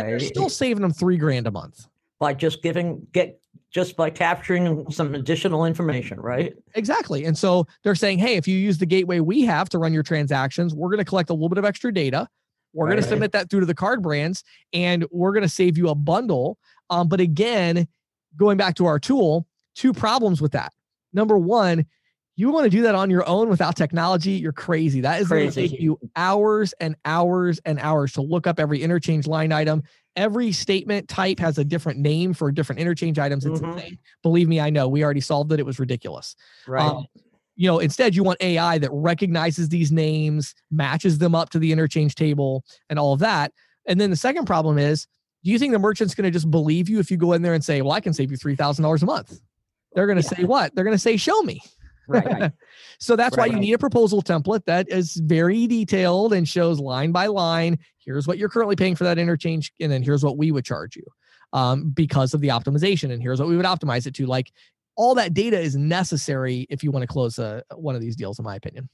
[0.01, 1.87] and they're still saving them three grand a month.
[2.19, 6.55] By just giving get just by capturing some additional information, right?
[6.75, 7.25] Exactly.
[7.25, 10.03] And so they're saying, hey, if you use the gateway we have to run your
[10.03, 12.29] transactions, we're going to collect a little bit of extra data.
[12.73, 15.79] We're going to submit that through to the card brands and we're going to save
[15.79, 16.59] you a bundle.
[16.91, 17.89] Um, but again,
[18.37, 20.73] going back to our tool, two problems with that.
[21.13, 21.87] Number one,
[22.37, 25.01] you want to do that on your own without technology, you're crazy.
[25.01, 28.83] That is going to take you hours and hours and hours to look up every
[28.83, 29.83] interchange line item.
[30.17, 33.45] Every statement type has a different name for different interchange items.
[33.45, 33.75] It's Mhm.
[33.75, 33.99] insane.
[34.23, 34.89] Believe me, I know.
[34.89, 35.61] We already solved it.
[35.61, 36.35] It was ridiculous.
[36.67, 36.83] Right.
[36.89, 37.05] Um,
[37.55, 41.73] you know, instead you want AI that recognizes these names, matches them up to the
[41.73, 43.53] interchange table, and all of that.
[43.87, 45.07] And then the second problem is,
[45.45, 47.55] do you think the merchant's going to just believe you if you go in there
[47.55, 49.39] and say, "Well, I can save you three thousand dollars a month"?
[49.95, 50.75] They're going to say what?
[50.75, 51.61] They're going to say, "Show me."
[52.09, 52.53] right.
[53.01, 53.53] so that's why Right.
[53.53, 57.79] you need a proposal template that is very detailed and shows line by line.
[58.07, 60.97] Here's what you're currently paying for that interchange, and then here's what we would charge
[60.97, 61.05] you
[61.53, 64.27] um, because of the optimization, and here's what we would optimize it to.
[64.27, 64.53] Like
[64.97, 68.39] all that data is necessary if you want to close a, one of these deals,
[68.39, 68.89] in my opinion.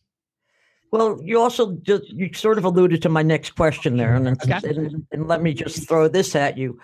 [0.90, 4.60] Well, you also just you sort of alluded to my next question there, and, Okay.
[4.64, 6.78] and and let me just throw this at you: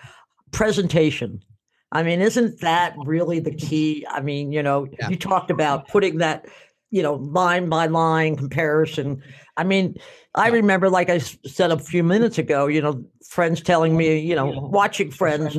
[0.51, 1.43] presentation.
[1.91, 4.05] I mean, isn't that really the key?
[4.07, 5.09] I mean, you know, Yeah.
[5.09, 6.45] you talked about putting that,
[6.91, 9.21] you know, line by line comparison.
[9.57, 9.95] I mean,
[10.35, 14.35] I remember, like I said a few minutes ago, you know, friends telling me, you
[14.35, 15.57] know, watching friends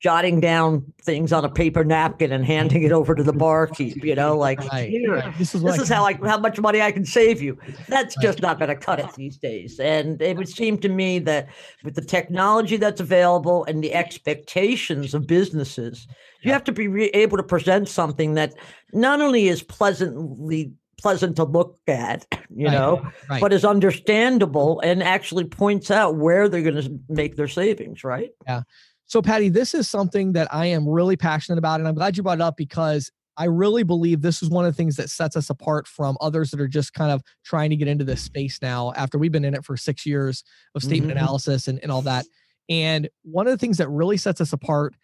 [0.00, 4.14] jotting down things on a paper napkin and handing it over to the barkeep, you
[4.14, 4.88] know, like Right.
[4.90, 5.22] "Here.
[5.38, 7.58] This is this is how I how much money I can save you.
[7.88, 8.22] That's Right.
[8.22, 9.78] just not going to cut it these days.
[9.78, 11.48] And it would seem to me that
[11.84, 16.06] with the technology that's available and the expectations of businesses,
[16.42, 18.54] you have to be re- able to present something that
[18.92, 23.40] not only is pleasantly pleasant to look at, you Right, know, right.
[23.40, 28.30] but is understandable and actually points out where they're going to make their savings, right?
[28.46, 28.62] Yeah.
[29.06, 31.80] So, Patty, this is something that I am really passionate about.
[31.80, 34.72] And I'm glad you brought it up because I really believe this is one of
[34.72, 37.76] the things that sets us apart from others that are just kind of trying to
[37.76, 41.12] get into this space now after we've been in it for six years of statement
[41.12, 41.16] Mhm.
[41.16, 42.26] analysis and, and all that.
[42.68, 44.94] And one of the things that really sets us apart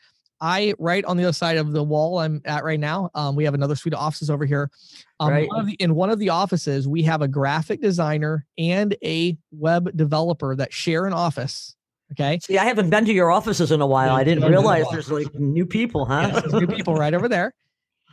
[0.40, 3.10] I right on the other side of the wall I'm at right now.
[3.14, 4.70] Um, we have another suite of offices over here.
[5.20, 5.48] Um, Right.
[5.48, 9.36] one of the, in one of the offices, we have a graphic designer and a
[9.50, 11.74] web developer that share an office.
[12.12, 14.14] Okay, See, I haven't been to your offices in a while.
[14.14, 16.30] I didn't realize there's like new people, huh?
[16.44, 17.52] Yes, new people right over there.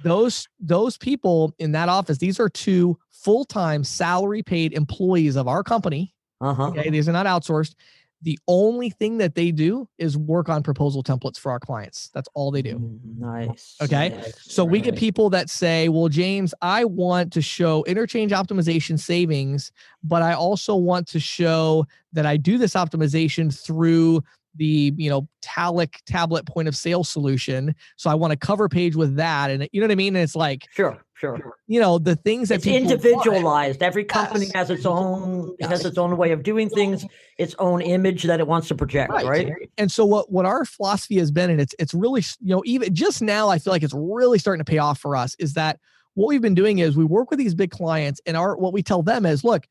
[0.03, 5.47] Those those people in that office, these are two full time salary paid employees of
[5.47, 6.15] our company.
[6.41, 6.67] Uh huh.
[6.69, 7.75] Okay, these are not outsourced.
[8.23, 12.09] The only thing that they do is work on proposal templates for our clients.
[12.13, 12.79] That's all they do.
[12.79, 13.75] Mm, Nice.
[13.81, 18.31] Okay, nice, So we get people that say, "Well, James, I want to show interchange
[18.31, 19.71] optimization savings,
[20.03, 24.23] but I also want to show that I do this optimization through
[24.55, 27.75] the, you know, Talic tablet point of sale solution.
[27.97, 30.15] So I want a cover page with that." And you know what I mean?
[30.15, 31.57] And it's like, Sure, sure.
[31.67, 32.91] you know, the things that It's people want.
[32.91, 33.83] individualized.
[33.83, 34.53] Every company Yes.
[34.53, 35.69] has its own Yes.
[35.69, 37.05] has its own way of doing things,
[37.37, 39.25] its own image that it wants to project, Right.
[39.25, 39.69] right?
[39.77, 42.93] And so what what our philosophy has been, and it's it's really you know even
[42.95, 45.79] just now I feel like it's really starting to pay off for us is that
[46.15, 48.83] what we've been doing is we work with these big clients and our what we
[48.83, 49.67] tell them is look,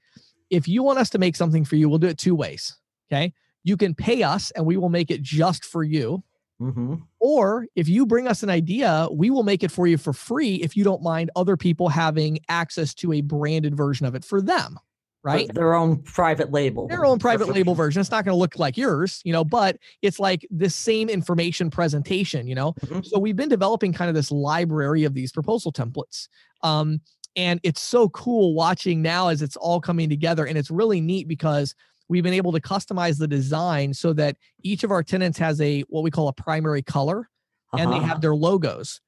[0.50, 2.76] if you want us to make something for you, we'll do it two ways.
[3.10, 3.32] Okay,
[3.64, 6.22] you can pay us and we will make it just for you.
[6.60, 6.94] Mm-hmm.
[7.18, 10.56] Or if you bring us an idea, we will make it for you for free
[10.56, 14.40] if you don't mind other people having access to a branded version of it for
[14.40, 14.78] them.
[15.24, 15.52] Right.
[15.54, 16.88] Their own private label.
[16.88, 18.00] their own private label version.
[18.00, 21.70] It's not going to look like yours, you know, but it's like the same information
[21.70, 22.72] presentation, you know.
[22.86, 23.06] Mhm.
[23.06, 26.26] So we've been developing kind of this library of these proposal templates.
[26.62, 27.00] Um,
[27.36, 30.44] and it's so cool watching now as it's all coming together.
[30.44, 31.76] And it's really neat because
[32.12, 35.80] we've been able to customize the design so that each of our tenants has a
[35.88, 37.26] what we call a primary color
[37.72, 38.06] and they Uh-huh.
[38.06, 39.00] have their logos.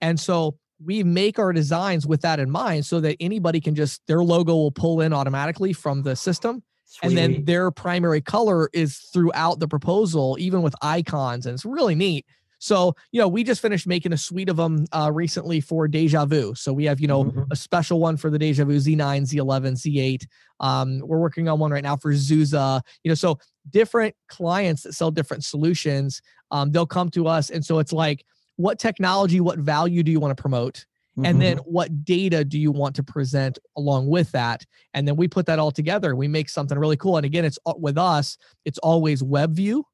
[0.00, 4.00] And so we make our designs with that in mind so that anybody can just
[4.06, 6.62] their logo will pull in automatically from the system
[7.02, 11.94] and then their primary color is throughout the proposal even with icons and it's really
[11.94, 12.24] neat
[12.58, 16.56] so you know we just finished making a suite of them uh, recently for Dejavoo.
[16.56, 17.46] So we have you know Mhm.
[17.50, 20.26] a special one for the Dejavoo z9 z11 z8
[20.60, 22.80] um, we're working on one right now for zuza.
[23.04, 23.38] You know so
[23.70, 28.24] different clients that sell different solutions um, they'll come to us and so it's like
[28.56, 30.84] what technology what value do you want to promote?
[31.24, 34.64] And then what data do you want to present along with that?
[34.94, 36.14] And then we put that all together.
[36.14, 37.16] We make something really cool.
[37.16, 39.84] And again it's with us it's always web view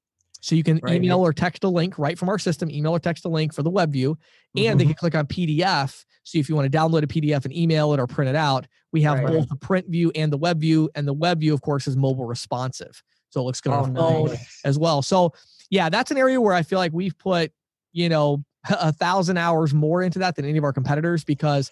[0.44, 0.96] so you can Right.
[0.96, 3.62] email or text a link right from our system email or text a link for
[3.62, 4.18] the web view
[4.56, 4.88] and they Mhm.
[4.88, 8.00] can click on pdf so if you want to download a pdf and email it
[8.00, 9.26] or print it out we have Right.
[9.28, 11.96] both the print view and the web view and the web view of course is
[11.96, 14.60] mobile responsive so it looks good on nice.
[14.64, 15.02] as well.
[15.02, 15.32] So
[15.70, 17.50] yeah, that's an area where I feel like we've put,
[17.92, 21.68] you know, a thousand hours more into that than any of our competitors because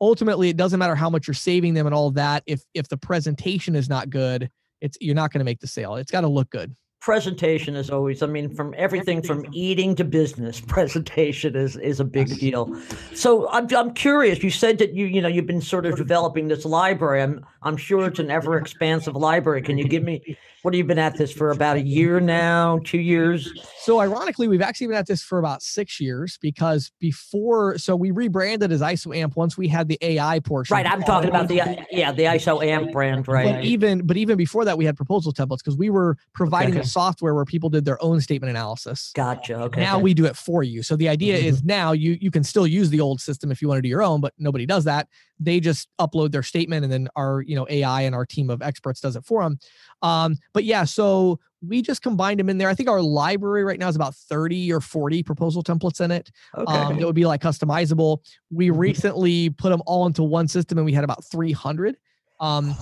[0.00, 2.42] ultimately it doesn't matter how much you're saving them and all of that.
[2.46, 4.50] If if the presentation is not good,
[4.82, 5.94] it's you're not going to make the sale.
[5.96, 6.76] It's got to look good.
[7.00, 12.04] Presentation is always i mean from everything from eating to business presentation is is a
[12.04, 12.80] big deal.
[13.14, 16.48] So I'm, I'm curious you said that you you know you've been sort of developing
[16.48, 17.22] this library.
[17.22, 20.20] I'm i'm sure it's an ever expansive library can you give me
[20.62, 23.52] what have you been at this for about a year now two years
[23.84, 28.10] So ironically, we've actually been at this for about six years because before, so we
[28.10, 30.74] rebranded as ISOAMP once we had the AI portion.
[30.74, 31.56] right i'm talking about the
[31.92, 35.32] yeah the iso amp brand But right even but even before that, we had proposal
[35.32, 36.82] templates because we were providing Okay.
[36.82, 39.12] the software where people did their own statement analysis.
[39.14, 40.82] gotcha okay now we do it for you.
[40.82, 41.48] So the idea mm-hmm.
[41.48, 43.88] is now you you can still use the old system if you want to do
[43.88, 45.08] your own, but nobody does that.
[45.38, 48.62] They just upload their statement and then our you know AI and our team of
[48.62, 49.58] experts does it for them.
[50.02, 52.68] Um, but yeah, so we just combined them in there.
[52.68, 56.30] I think our library right now is about 30 or 40 proposal templates in it.
[56.56, 58.18] okay Um, that would be like customizable.
[58.50, 61.96] We recently put them all into one system and we had about 300.
[62.40, 62.74] Um,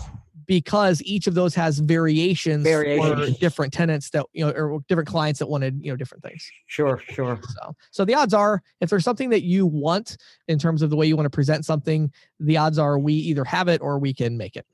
[0.46, 3.38] because each of those has variations, for Variations.
[3.38, 6.48] different tenants that you know or different clients that wanted you know different things.
[6.66, 10.16] sure sure So, so the odds are, if there's something that you want
[10.48, 13.44] in terms of the way you want to present something, the odds are we either
[13.44, 14.66] have it or we can make it.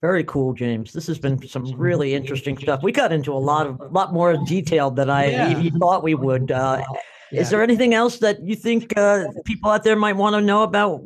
[0.00, 0.92] Very cool, James.
[0.92, 2.82] This has been some really interesting stuff.
[2.82, 5.60] We got into a lot of lot more detailed than I Yeah.
[5.60, 6.50] even thought we would.
[6.50, 6.82] Uh,
[7.30, 7.40] Yeah.
[7.40, 10.64] Is there anything else that you think uh, people out there might want to know
[10.64, 11.00] about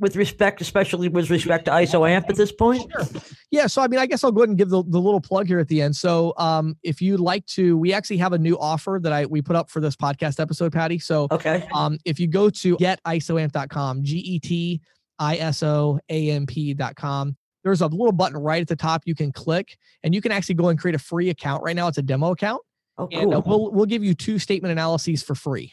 [0.00, 2.90] with respect, especially with respect to ISO AMP at this point?
[3.50, 5.46] Yeah, so I mean, I guess I'll go ahead and give the, the little plug
[5.46, 5.94] here at the end.
[5.94, 9.40] So, um, if you'd like to, we actually have a new offer that I we
[9.42, 10.98] put up for this podcast episode, Patty.
[10.98, 11.66] So, Okay.
[11.72, 14.80] um, if you go to getisoamp.com, G E T
[15.18, 19.14] I S O A M P.com, there's a little button right at the top you
[19.14, 21.62] can click, and you can actually go and create a free account.
[21.62, 22.62] Right now, it's a demo account,
[22.98, 23.64] Oh, and uh, cool.
[23.66, 25.72] we'll we'll give you two statement analyses for free.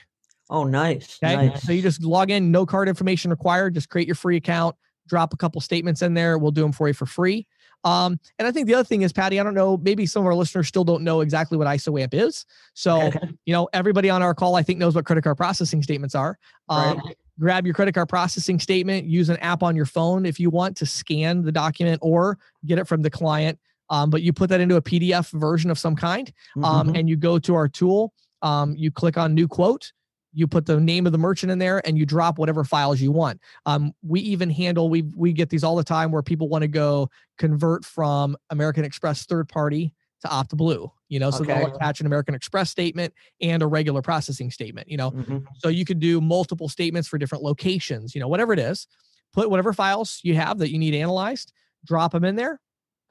[0.51, 1.17] Oh, nice.
[1.23, 1.47] Okay.
[1.47, 1.63] Nice.
[1.63, 3.73] So you just log in, no card information required.
[3.73, 4.75] Just create your free account,
[5.07, 6.37] drop a couple statements in there.
[6.37, 7.47] We'll do them for you for free.
[7.83, 10.27] Um, and I think the other thing is, Patty, I don't know, maybe some of
[10.27, 12.45] our listeners still don't know exactly what ISO AMP is.
[12.73, 13.19] So, okay.
[13.45, 16.37] you know, everybody on our call, I think, knows what credit card processing statements are.
[16.69, 17.17] Um, right.
[17.39, 20.77] Grab your credit card processing statement, use an app on your phone if you want
[20.77, 23.57] to scan the document or get it from the client.
[23.89, 26.95] Um, but you put that into a PDF version of some kind, um, mm-hmm.
[26.95, 28.13] and you go to our tool.
[28.43, 29.91] Um, you click on new quote
[30.33, 33.11] you put the name of the merchant in there and you drop whatever files you
[33.11, 33.39] want.
[33.65, 36.67] Um, we even handle we we get these all the time where people want to
[36.67, 40.89] go convert from American Express third party to OptBlue.
[41.09, 41.55] You know, so okay.
[41.55, 44.89] they'll attach an American Express statement and a regular processing statement.
[44.89, 45.39] You know, mm-hmm.
[45.57, 48.15] so you could do multiple statements for different locations.
[48.15, 48.87] You know, whatever it is,
[49.33, 51.51] put whatever files you have that you need analyzed,
[51.85, 52.59] drop them in there,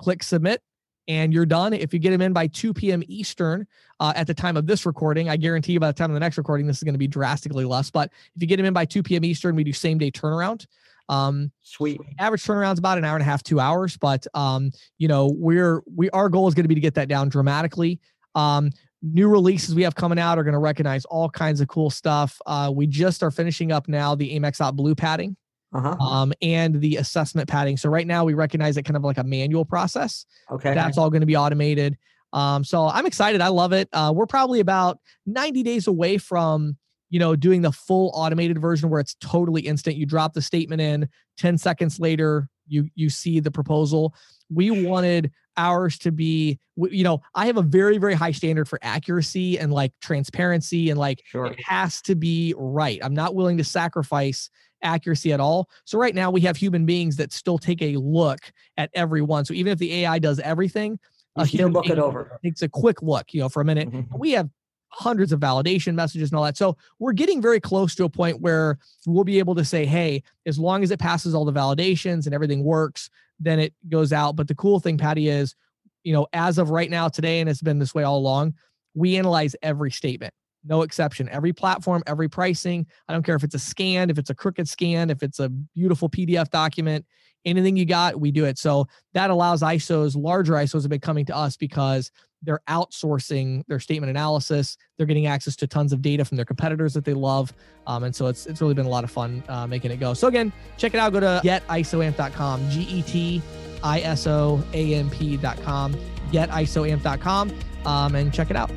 [0.00, 0.62] click submit,
[1.08, 1.72] and you're done.
[1.72, 3.02] If you get them in by 2 p.m.
[3.08, 3.66] Eastern
[3.98, 6.20] uh, at the time of this recording, I guarantee you by the time of the
[6.20, 7.90] next recording, this is going to be drastically less.
[7.90, 9.24] But if you get them in by 2 p.m.
[9.24, 10.66] Eastern, we do same day turnaround.
[11.08, 12.00] Um, Sweet.
[12.18, 13.96] Average turnaround is about an hour and a half, two hours.
[13.96, 17.08] But um, you know, we're we our goal is going to be to get that
[17.08, 18.00] down dramatically.
[18.36, 18.70] Um,
[19.02, 22.40] new releases we have coming out are going to recognize all kinds of cool stuff.
[22.46, 25.36] Uh, we just are finishing up now the Amex Blue padding
[25.72, 25.96] uh-huh.
[26.00, 27.76] um, and the assessment padding.
[27.76, 30.26] So right now we recognize it kind of like a manual process.
[30.50, 30.74] Okay.
[30.74, 31.96] That's all going to be automated.
[32.32, 33.40] Um, so I'm excited.
[33.40, 33.88] I love it.
[33.92, 36.76] Uh, we're probably about 90 days away from,
[37.08, 39.96] you know, doing the full automated version where it's totally instant.
[39.96, 44.14] You drop the statement in 10 seconds later, you, you see the proposal.
[44.48, 48.78] We wanted ours to be, you know, I have a very, very high standard for
[48.82, 51.46] accuracy and like transparency and like sure.
[51.46, 53.00] it has to be right.
[53.02, 54.48] I'm not willing to sacrifice
[54.82, 55.68] accuracy at all.
[55.84, 58.40] So right now we have human beings that still take a look
[58.76, 59.44] at every one.
[59.44, 60.98] So even if the AI does everything,
[61.36, 62.38] you a human look it over.
[62.42, 63.90] Takes a quick look, you know, for a minute.
[63.90, 64.18] Mm-hmm.
[64.18, 64.48] We have
[64.92, 66.56] hundreds of validation messages and all that.
[66.56, 70.22] So we're getting very close to a point where we'll be able to say, hey,
[70.46, 74.36] as long as it passes all the validations and everything works, then it goes out.
[74.36, 75.54] But the cool thing, Patty, is,
[76.02, 78.54] you know, as of right now today, and it's been this way all along,
[78.94, 81.28] we analyze every statement no exception.
[81.28, 82.86] Every platform, every pricing.
[83.08, 85.48] I don't care if it's a scan, if it's a crooked scan, if it's a
[85.48, 87.06] beautiful PDF document,
[87.44, 88.58] anything you got, we do it.
[88.58, 92.10] So that allows ISOs, larger ISOs have been coming to us because
[92.42, 94.76] they're outsourcing their statement analysis.
[94.96, 97.52] They're getting access to tons of data from their competitors that they love.
[97.86, 100.14] Um, and so it's, it's really been a lot of fun uh, making it go.
[100.14, 101.12] So again, check it out.
[101.12, 103.42] Go to getisoamp.com, G E T
[103.82, 105.94] I S O A M P.com,
[106.32, 107.52] getisoamp.com,
[107.86, 108.70] um, and check it out.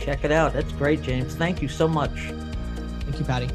[0.00, 0.52] Check it out.
[0.52, 1.34] That's great, James.
[1.34, 2.32] Thank you so much.
[3.04, 3.48] Thank you, Patty.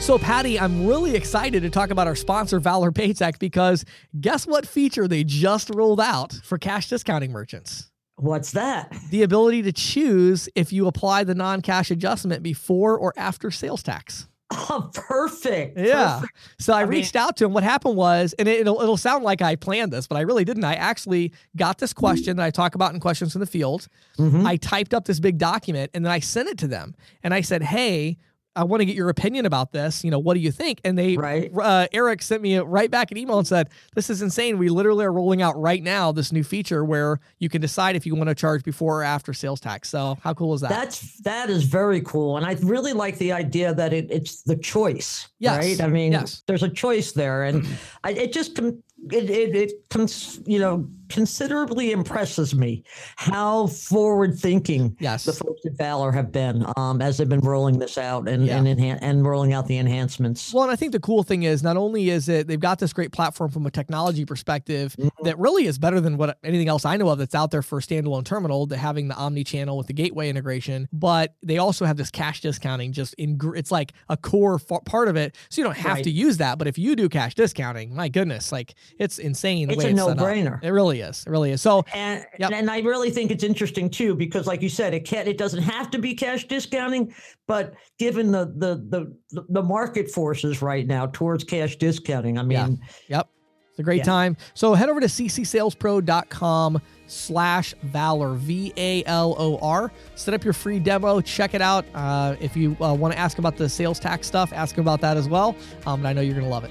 [0.00, 3.84] So, Patty, I'm really excited to talk about our sponsor, Valor Paytech, because
[4.20, 7.90] guess what feature they just rolled out for cash discounting merchants?
[8.16, 8.94] What's that?
[9.10, 13.82] The ability to choose if you apply the non cash adjustment before or after sales
[13.82, 14.26] tax.
[14.52, 15.78] Oh, perfect.
[15.78, 16.18] Yeah.
[16.20, 16.36] Perfect.
[16.58, 17.52] So I, I reached mean, out to him.
[17.52, 20.44] What happened was, and it, will it'll sound like I planned this, but I really
[20.44, 20.64] didn't.
[20.64, 23.88] I actually got this question that I talk about in questions in the field.
[24.18, 24.46] Mm-hmm.
[24.46, 26.94] I typed up this big document and then I sent it to them.
[27.22, 28.18] And I said, hey,
[28.56, 30.02] I want to get your opinion about this.
[30.02, 30.80] You know, what do you think?
[30.84, 31.50] And they, right.
[31.56, 34.58] uh, Eric sent me right back an email and said, "This is insane.
[34.58, 38.06] We literally are rolling out right now this new feature where you can decide if
[38.06, 40.70] you want to charge before or after sales tax." So, how cool is that?
[40.70, 44.56] That's that is very cool, and I really like the idea that it, it's the
[44.56, 45.28] choice.
[45.38, 45.64] Yes.
[45.64, 45.80] Right.
[45.80, 46.42] I mean, yes.
[46.46, 47.66] there's a choice there, and
[48.02, 48.74] I, it just it
[49.10, 52.82] it, it cons, you know considerably impresses me
[53.16, 55.24] how forward thinking yes.
[55.24, 58.56] the folks at Valor have been um, as they've been rolling this out and yeah.
[58.56, 60.54] and, enhan- and rolling out the enhancements.
[60.54, 62.92] Well, and I think the cool thing is not only is it they've got this
[62.92, 65.24] great platform from a technology perspective mm-hmm.
[65.24, 67.78] that really is better than what anything else I know of that's out there for
[67.78, 71.84] a standalone terminal, to having the omni channel with the gateway integration, but they also
[71.84, 75.36] have this cash discounting just in it's like a core part of it.
[75.48, 76.04] So you don't have right.
[76.04, 79.70] to use that, but if you do cash discounting, my goodness, like it's insane.
[79.70, 80.62] it's a no brainer.
[80.62, 81.24] It really is.
[81.26, 81.60] It really is.
[81.60, 82.52] So, and yep.
[82.52, 85.28] and I really think it's interesting too because, like you said, it can't.
[85.28, 87.14] It doesn't have to be cash discounting,
[87.46, 92.80] but given the the the the market forces right now towards cash discounting, I mean,
[93.08, 93.18] yeah.
[93.18, 93.28] yep,
[93.70, 94.04] it's a great yeah.
[94.04, 94.36] time.
[94.54, 101.60] So head over to ccsalespro.com slash valor v-a-l-o-r set up your free demo check it
[101.60, 105.00] out uh, if you uh, want to ask about the sales tax stuff ask about
[105.00, 105.56] that as well
[105.86, 106.70] um, but i know you're going to love it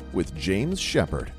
[0.13, 1.31] with James Shepard.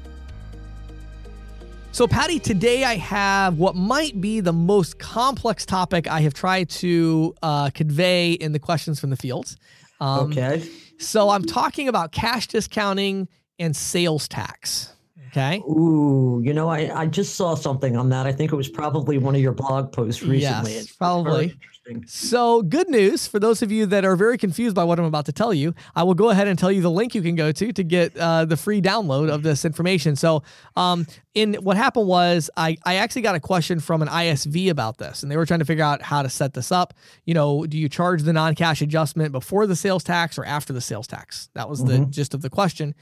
[1.93, 6.71] So, Patty, today I have what might be the most complex topic I have tried
[6.71, 9.55] to uh, convey in the questions from the field.
[10.01, 10.67] Um, okay.
[10.99, 14.95] So, I'm talking about cash discounting and sales tax.
[15.29, 15.59] Okay.
[15.61, 18.27] Ooh, you know, I, I just saw something on that.
[18.27, 20.75] I think it was probably one of your blog posts recently.
[20.75, 21.55] Yes, probably.
[22.07, 25.27] So, good news for those of you that are very confused by what I'm about
[25.27, 25.75] to tell you.
[25.97, 28.17] I will go ahead and tell you the link you can go to to get
[28.17, 30.15] uh, the free download of this information.
[30.15, 30.45] So,
[30.77, 34.99] um, in what happened was I, I actually got a question from an ISV about
[34.99, 36.95] this, and they were trying to figure out how to set this up.
[37.25, 40.73] You know, do you charge the non cash adjustment before the sales tax or after
[40.73, 41.49] the sales tax?
[41.55, 42.05] That was mm-hmm.
[42.05, 42.95] the gist of the question.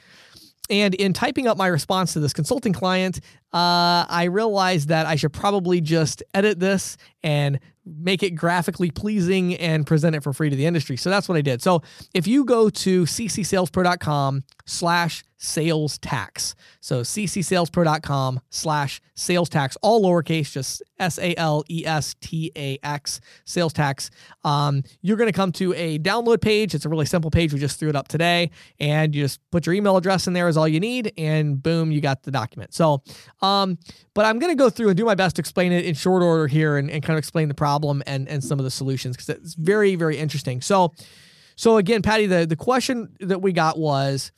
[0.71, 3.19] And in typing up my response to this consulting client,
[3.53, 9.55] uh, I realized that I should probably just edit this and make it graphically pleasing
[9.55, 10.97] and present it for free to the industry.
[10.97, 11.63] So that's what I did.
[11.63, 11.83] So
[12.15, 16.55] if you go to ccsalespro.com slash sales tax.
[16.81, 22.79] So ccsalespro.com slash sales tax, all lowercase, just S A L E S T A
[22.83, 24.11] X, sales tax.
[24.45, 26.75] Um, you're going to come to a download page.
[26.75, 27.53] It's a really simple page.
[27.53, 28.51] We just threw it up today.
[28.79, 31.13] And you just put your email address in there is all you need.
[31.17, 32.75] And boom, you got the document.
[32.75, 33.03] So,
[33.41, 33.79] um,
[34.15, 36.23] but I'm going to go through and do my best to explain it in short
[36.23, 39.17] order here and, and kind of explain the problem and, and some of the solutions
[39.17, 40.61] because it's very, very interesting.
[40.61, 40.93] So,
[41.57, 44.33] so again, Patty, the, the question that we got was,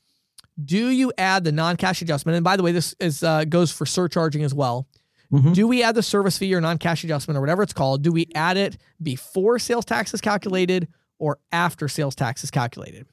[0.62, 2.36] do you add the non-cash adjustment?
[2.36, 4.86] And by the way, this is uh, goes for surcharging as well.
[5.32, 5.52] Mm-hmm.
[5.52, 8.02] Do we add the service fee or non-cash adjustment or whatever it's called?
[8.02, 10.88] Do we add it before sales tax is calculated
[11.18, 13.06] or after sales tax is calculated?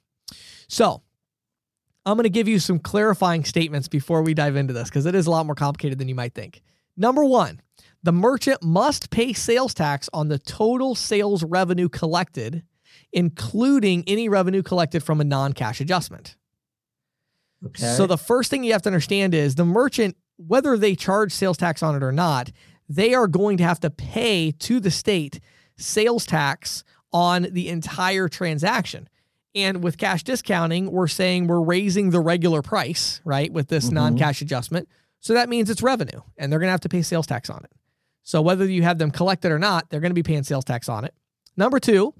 [0.67, 1.01] So,
[2.05, 5.15] I'm going to give you some clarifying statements before we dive into this because it
[5.15, 6.61] is a lot more complicated than you might think.
[6.97, 7.61] Number one,
[8.03, 12.63] the merchant must pay sales tax on the total sales revenue collected,
[13.13, 16.35] including any revenue collected from a non cash adjustment.
[17.65, 17.85] Okay.
[17.85, 21.57] So the first thing you have to understand is the merchant, whether they charge sales
[21.57, 22.51] tax on it or not,
[22.87, 25.39] they are going to have to pay to the state
[25.77, 29.09] sales tax on the entire transaction.
[29.55, 33.95] And with cash discounting, we're saying we're raising the regular price, right, with this mm-hmm.
[33.95, 34.87] non cash adjustment.
[35.21, 37.63] So that means it's revenue and they're going to have to pay sales tax on
[37.63, 37.71] it.
[38.23, 40.87] So whether you have them collected or not, they're going to be paying sales tax
[40.87, 41.13] on it.
[41.57, 42.13] Number two,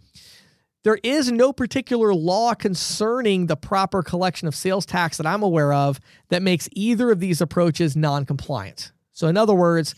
[0.83, 5.73] there is no particular law concerning the proper collection of sales tax that I'm aware
[5.73, 5.99] of
[6.29, 8.91] that makes either of these approaches non compliant.
[9.11, 9.95] So, in other words,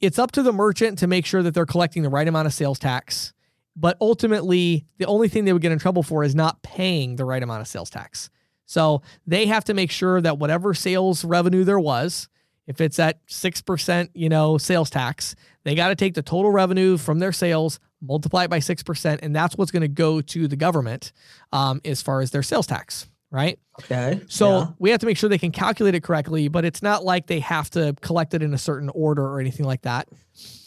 [0.00, 2.54] it's up to the merchant to make sure that they're collecting the right amount of
[2.54, 3.32] sales tax.
[3.76, 7.24] But ultimately, the only thing they would get in trouble for is not paying the
[7.24, 8.30] right amount of sales tax.
[8.64, 12.28] So they have to make sure that whatever sales revenue there was,
[12.66, 16.96] if it's at 6%, you know, sales tax, they got to take the total revenue
[16.96, 20.56] from their sales, multiply it by 6%, and that's what's going to go to the
[20.56, 21.12] government
[21.52, 23.58] um, as far as their sales tax, right?
[23.80, 24.20] Okay.
[24.28, 24.66] So yeah.
[24.78, 27.40] we have to make sure they can calculate it correctly, but it's not like they
[27.40, 30.08] have to collect it in a certain order or anything like that.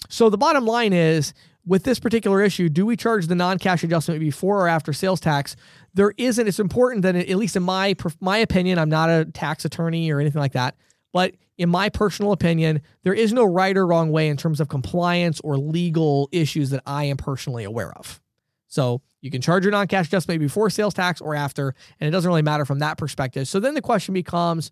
[0.09, 1.33] So the bottom line is
[1.65, 5.55] with this particular issue, do we charge the non-cash adjustment before or after sales tax?
[5.93, 6.47] There isn't.
[6.47, 10.11] It's important that, it, at least in my my opinion, I'm not a tax attorney
[10.11, 10.75] or anything like that,
[11.13, 14.69] but in my personal opinion, there is no right or wrong way in terms of
[14.69, 18.21] compliance or legal issues that I am personally aware of.
[18.69, 22.29] So you can charge your non-cash adjustment before sales tax or after, and it doesn't
[22.29, 23.45] really matter from that perspective.
[23.47, 24.71] So then the question becomes,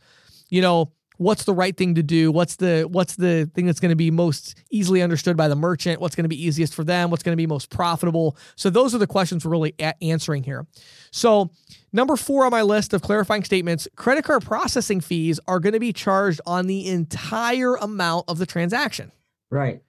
[0.49, 2.31] you know, what's the right thing to do?
[2.31, 5.99] What's the what's the thing that's going to be most easily understood by the merchant?
[5.99, 7.09] What's going to be easiest for them?
[7.09, 8.37] What's going to be most profitable?
[8.55, 10.65] So those are the questions we're really answering here.
[11.11, 11.51] So
[11.91, 15.79] number four on my list of clarifying statements credit card processing fees are going to
[15.79, 19.11] be charged on the entire amount of the transaction.
[19.49, 19.81] Right.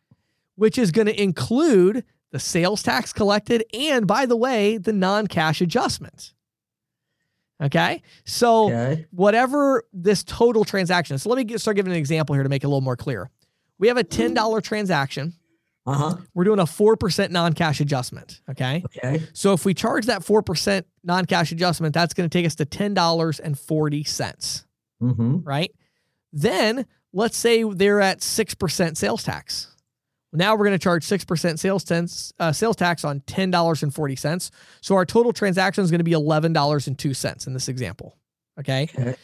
[0.57, 5.61] Which is going to include the sales tax collected and by the way the non-cash
[5.61, 6.35] adjustments
[7.61, 8.03] Okay.
[8.25, 9.07] So okay.
[9.11, 12.49] whatever this total transaction is, so let me get, start giving an example here to
[12.49, 13.31] make it a little more clear.
[13.79, 15.35] We have a $10 transaction.
[15.87, 16.17] Uh-huh.
[16.35, 18.41] We're doing a 4% non-cash adjustment.
[18.51, 18.83] Okay.
[18.85, 19.23] Okay.
[19.33, 24.65] So if we charge that 4% non-cash adjustment, that's going to take us to $10.40.
[25.03, 25.37] Mm-hmm.
[25.39, 25.75] Right.
[26.33, 29.75] Then let's say they're at 6% sales tax.
[30.33, 34.51] Now we're going to charge 6% sales, tense, uh, sales tax on $10.40.
[34.81, 38.17] So our total transaction is going to be $11.02 in this example.
[38.61, 38.89] Okay?
[38.99, 39.17] okay.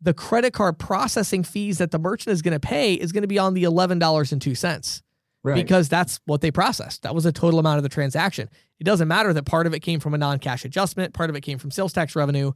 [0.00, 3.28] The credit card processing fees that the merchant is going to pay is going to
[3.28, 5.02] be on the $11.02.
[5.44, 5.56] Right.
[5.56, 7.02] Because that's what they processed.
[7.02, 8.48] That was the total amount of the transaction.
[8.78, 11.36] It doesn't matter that part of it came from a non cash adjustment, part of
[11.36, 12.52] it came from sales tax revenue.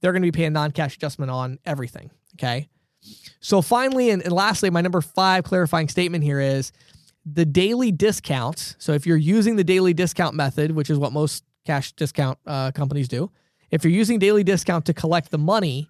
[0.00, 2.10] They're going to be paying non cash adjustment on everything.
[2.36, 2.68] Okay.
[3.40, 6.72] So finally, and, and lastly, my number five clarifying statement here is
[7.24, 8.76] the daily discount.
[8.78, 12.72] So if you're using the daily discount method, which is what most cash discount uh,
[12.72, 13.30] companies do.
[13.70, 15.88] If you're using daily discount to collect the money,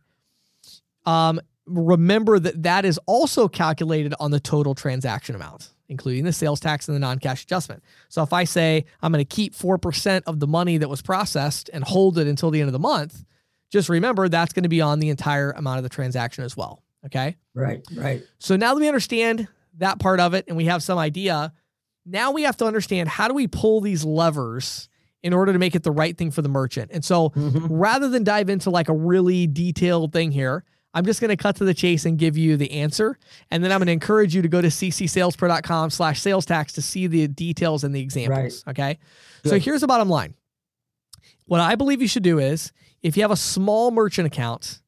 [1.07, 6.61] um, remember that that is also calculated on the total transaction amount, including the sales
[6.61, 7.83] tax and the non cash adjustment.
[8.09, 11.71] So if I say I'm going to keep 4% of the money that was processed
[11.73, 13.25] and hold it until the end of the month,
[13.71, 16.83] just remember that's going to be on the entire amount of the transaction as well.
[17.07, 17.37] Okay.
[17.55, 18.23] Right, right.
[18.39, 19.49] So now that we understand
[19.81, 21.53] that part of it and we have some idea,
[22.07, 24.89] now we have to understand how do we pull these levers
[25.23, 26.91] in order to make it the right thing for the merchant.
[26.95, 27.67] And so mm-hmm.
[27.67, 31.57] rather than dive into like a really detailed thing here, I'm just going to cut
[31.57, 33.19] to the chase and give you the answer.
[33.51, 36.83] And then I'm going to encourage you to go to ccsalespro.com slash sales tax to
[36.83, 38.65] see the details and the examples.
[38.67, 38.71] Right.
[38.71, 38.99] Okay.
[39.43, 39.51] Good.
[39.51, 40.35] So here's the bottom line.
[41.47, 42.73] What I believe you should do is
[43.03, 44.81] if you have a small merchant account,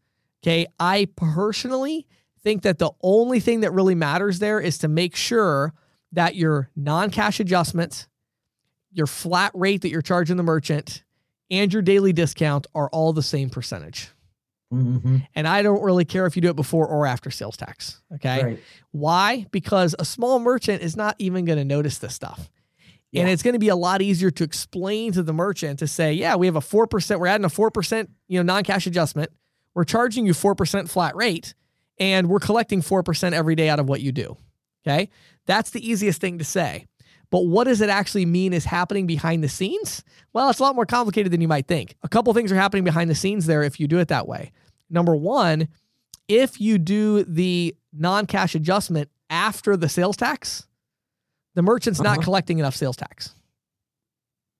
[0.43, 2.07] okay, I personally
[2.43, 5.73] think that the only thing that really matters there is to make sure
[6.13, 8.09] that your non cash adjustments,
[8.93, 11.05] your flat rate that you're charging the merchant,
[11.51, 14.11] and your daily discount are all the same percentage.
[14.73, 15.19] Mm-hmm.
[15.35, 18.01] And I don't really care if you do it before or after sales tax.
[18.15, 18.43] Okay.
[18.43, 18.61] Right.
[18.91, 19.47] Why?
[19.51, 22.51] Because a small merchant is not even going to notice this stuff.
[23.11, 23.23] Yeah.
[23.23, 26.15] And it's going to be a lot easier to explain to the merchant to say,
[26.15, 29.31] yeah, we have a 4%, we're adding a 4%, you know, non-cash adjustment.
[29.75, 31.55] We're charging you 4% flat rate
[31.99, 34.37] and we're collecting 4% every day out of what you do.
[34.87, 35.09] Okay.
[35.47, 36.87] That's the easiest thing to say.
[37.31, 40.05] But what does it actually mean is happening behind the scenes?
[40.35, 41.97] Well, it's a lot more complicated than you might think.
[42.03, 44.53] A couple things are happening behind the scenes there if you do it that way.
[44.91, 45.69] Number one,
[46.29, 50.67] if you do the non cash adjustment after the sales tax,
[51.55, 52.17] the merchant's uh-huh.
[52.17, 53.35] not collecting enough sales tax.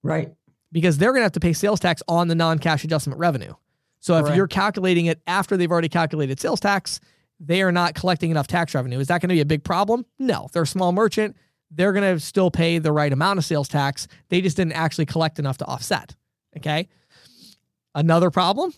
[0.03, 0.33] Right.
[0.73, 3.53] Because they're going to have to pay sales tax on the non cash adjustment revenue.
[4.01, 6.99] So if you're calculating it after they've already calculated sales tax,
[7.45, 9.01] they are not collecting enough tax revenue.
[9.01, 10.07] Is that going to be a big problem?
[10.19, 10.45] No.
[10.47, 11.37] If they're a small merchant,
[11.71, 14.07] they're going to still pay the right amount of sales tax.
[14.29, 16.15] They just didn't actually collect enough to offset.
[16.57, 16.89] Okay.
[17.95, 18.73] Another problem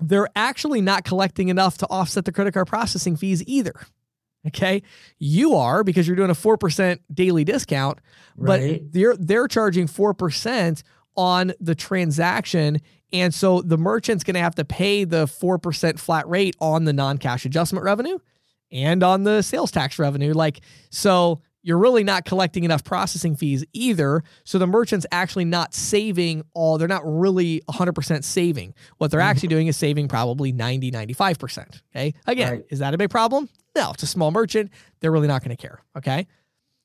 [0.00, 3.74] they're actually not collecting enough to offset the credit card processing fees either.
[4.46, 4.82] Okay.
[5.18, 7.98] You are because you're doing a 4% daily discount,
[8.36, 8.80] right.
[8.80, 10.82] but they're they're charging 4%
[11.18, 12.78] on the transaction
[13.12, 16.92] and so the merchant's going to have to pay the 4% flat rate on the
[16.92, 18.18] non-cash adjustment revenue
[18.70, 20.60] and on the sales tax revenue like
[20.90, 24.22] so you're really not collecting enough processing fees either.
[24.44, 28.74] So the merchant's actually not saving all, they're not really 100% saving.
[28.98, 29.56] What they're actually mm-hmm.
[29.56, 31.82] doing is saving probably 90, 95%.
[31.94, 32.14] Okay.
[32.26, 32.64] Again, right.
[32.70, 33.48] is that a big problem?
[33.76, 34.70] No, it's a small merchant.
[35.00, 35.82] They're really not going to care.
[35.96, 36.26] Okay.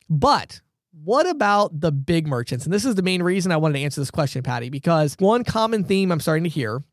[0.10, 0.60] But
[1.02, 2.66] what about the big merchants?
[2.66, 5.44] And this is the main reason I wanted to answer this question, Patty, because one
[5.44, 6.84] common theme I'm starting to hear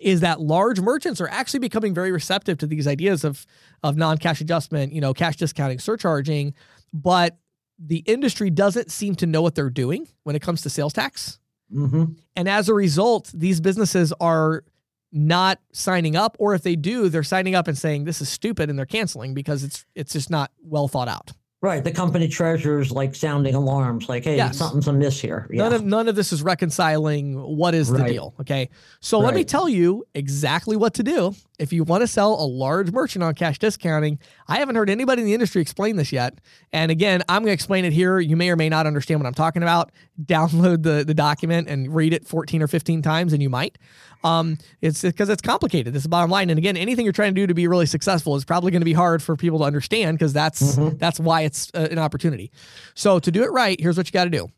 [0.00, 3.46] is that large merchants are actually becoming very receptive to these ideas of
[3.82, 6.54] of non-cash adjustment, you know, cash discounting, surcharging,
[6.92, 7.36] but
[7.78, 11.40] the industry doesn't seem to know what they're doing when it comes to sales tax.
[11.74, 12.04] Mm-hmm.
[12.36, 14.64] And as a result, these businesses are
[15.10, 18.70] not signing up, or if they do, they're signing up and saying this is stupid
[18.70, 21.32] and they're canceling because it's it's just not well thought out.
[21.62, 21.84] Right.
[21.84, 24.58] The company treasurer's like sounding alarms, like, hey, yes.
[24.58, 25.46] something's amiss here.
[25.48, 25.62] Yeah.
[25.62, 28.02] None of none of this is reconciling what is right.
[28.02, 28.34] the deal.
[28.40, 28.68] Okay.
[28.98, 29.26] So right.
[29.26, 32.90] let me tell you exactly what to do if you want to sell a large
[32.90, 34.18] merchant on cash discounting.
[34.52, 36.38] I haven't heard anybody in the industry explain this yet.
[36.74, 38.20] And again, I'm gonna explain it here.
[38.20, 39.92] You may or may not understand what I'm talking about.
[40.22, 43.78] Download the, the document and read it 14 or 15 times, and you might.
[44.24, 45.94] Um, it's because it's complicated.
[45.94, 46.50] This is bottom line.
[46.50, 48.86] And again, anything you're trying to do to be really successful is probably going to
[48.86, 50.98] be hard for people to understand because that's mm-hmm.
[50.98, 52.52] that's why it's uh, an opportunity.
[52.94, 54.48] So to do it right, here's what you got to do.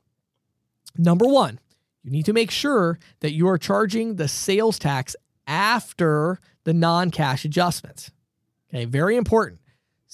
[0.98, 1.60] Number one,
[2.02, 5.14] you need to make sure that you are charging the sales tax
[5.46, 8.10] after the non-cash adjustments.
[8.68, 9.60] Okay, very important.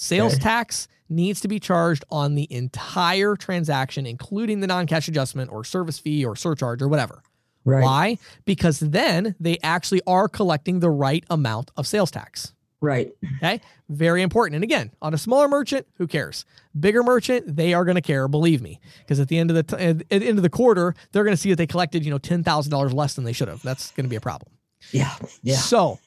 [0.02, 0.42] Sales okay.
[0.42, 5.62] tax needs to be charged on the entire transaction, including the non cash adjustment or
[5.62, 7.22] service fee or surcharge or whatever.
[7.66, 7.84] Right.
[7.84, 8.18] Why?
[8.46, 12.54] Because then they actually are collecting the right amount of sales tax.
[12.80, 13.12] Right.
[13.36, 13.60] Okay.
[13.90, 14.54] Very important.
[14.54, 16.46] And again, on a smaller merchant, who cares?
[16.78, 18.26] Bigger merchant, they are going to care.
[18.26, 20.94] Believe me, because at the end of the t- at the end of the quarter,
[21.12, 23.34] they're going to see that they collected you know ten thousand dollars less than they
[23.34, 23.62] should have.
[23.62, 24.50] That's going to be a problem.
[24.92, 25.14] Yeah.
[25.42, 25.56] Yeah.
[25.56, 25.98] So,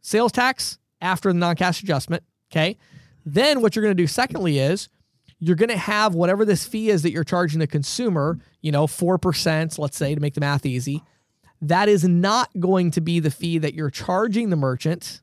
[0.00, 2.22] sales tax after the non-cash adjustment.
[2.50, 2.78] Okay.
[3.26, 4.88] Then what you're going to do secondly is
[5.40, 8.86] you're going to have whatever this fee is that you're charging the consumer, you know,
[8.86, 11.02] 4%, let's say, to make the math easy.
[11.60, 15.20] That is not going to be the fee that you're charging the merchant.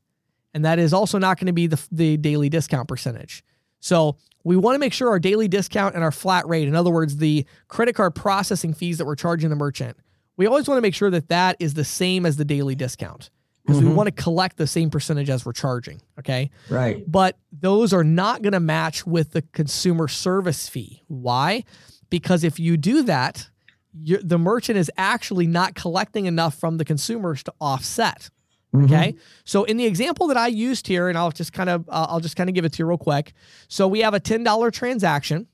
[0.54, 3.43] And that is also not going to be the, the daily discount percentage.
[3.80, 6.91] So we want to make sure our daily discount and our flat rate, in other
[6.91, 9.97] words, the credit card processing fees that we're charging the merchant,
[10.36, 13.30] we always want to make sure that that is the same as the daily discount
[13.66, 13.89] because mm-hmm.
[13.89, 16.01] we want to collect the same percentage as we're charging.
[16.20, 16.51] Okay.
[16.70, 17.09] Right.
[17.09, 21.03] But those are not going to match with the consumer service fee.
[21.07, 21.64] Why?
[22.09, 23.49] Because if you do that,
[23.93, 28.30] the merchant is actually not collecting enough from the consumers to offset.
[28.74, 28.86] Mm-hmm.
[28.86, 29.16] Okay.
[29.45, 32.20] So in the example that I used here, and I'll just kind of uh, I'll
[32.20, 33.34] just kind of give it to you real quick.
[33.68, 35.47] So we have a ten dollar transaction.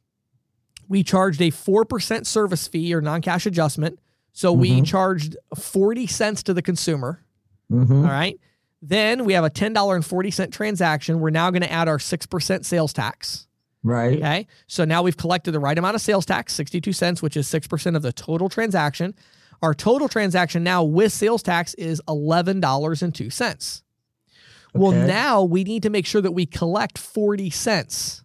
[0.87, 3.99] We charged a four percent service fee or non cash adjustment.
[4.31, 4.61] So mm-hmm.
[4.61, 7.23] we charged forty cents to the consumer.
[7.71, 8.05] Mm-hmm.
[8.05, 8.39] All right.
[8.81, 11.19] Then we have a ten dollar and forty cent transaction.
[11.19, 13.47] We're now going to add our six percent sales tax.
[13.83, 14.17] Right.
[14.17, 14.47] Okay.
[14.67, 17.95] So now we've collected the right amount of sales tax, 62 cents, which is 6%
[17.95, 19.15] of the total transaction.
[19.61, 23.41] Our total transaction now with sales tax is $11.02.
[23.41, 23.81] Okay.
[24.73, 28.23] Well, now we need to make sure that we collect 40 cents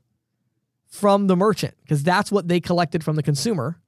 [0.86, 3.80] from the merchant because that's what they collected from the consumer.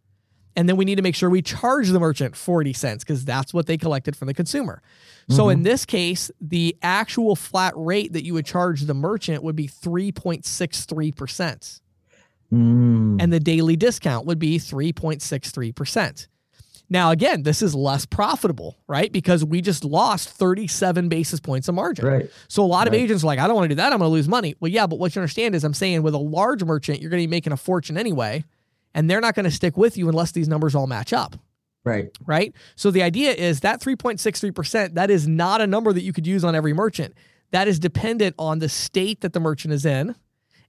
[0.56, 3.52] And then we need to make sure we charge the merchant 40 cents because that's
[3.52, 4.82] what they collected from the consumer.
[5.28, 5.50] So mm-hmm.
[5.50, 9.68] in this case, the actual flat rate that you would charge the merchant would be
[9.68, 11.80] 3.63%.
[12.52, 13.20] Mm.
[13.20, 16.28] And the daily discount would be 3.63%.
[16.88, 19.10] Now, again, this is less profitable, right?
[19.10, 22.06] Because we just lost 37 basis points of margin.
[22.06, 22.30] Right.
[22.48, 22.88] So a lot right.
[22.88, 23.92] of agents are like, I don't want to do that.
[23.92, 24.54] I'm going to lose money.
[24.60, 27.22] Well, yeah, but what you understand is I'm saying with a large merchant, you're going
[27.22, 28.44] to be making a fortune anyway,
[28.96, 31.36] and they're not going to stick with you unless these numbers all match up.
[31.84, 32.08] Right.
[32.24, 32.54] Right.
[32.74, 36.42] So the idea is that 3.63%, that is not a number that you could use
[36.42, 37.14] on every merchant.
[37.52, 40.16] That is dependent on the state that the merchant is in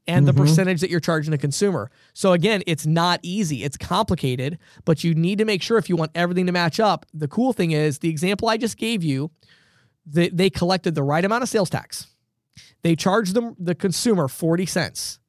[0.08, 0.26] and mm-hmm.
[0.26, 1.90] the percentage that you're charging the consumer.
[2.14, 3.64] So again, it's not easy.
[3.64, 7.06] It's complicated, but you need to make sure if you want everything to match up.
[7.14, 9.32] The cool thing is the example I just gave you,
[10.06, 12.08] they, they collected the right amount of sales tax.
[12.84, 15.20] They charged them the consumer 40 cents.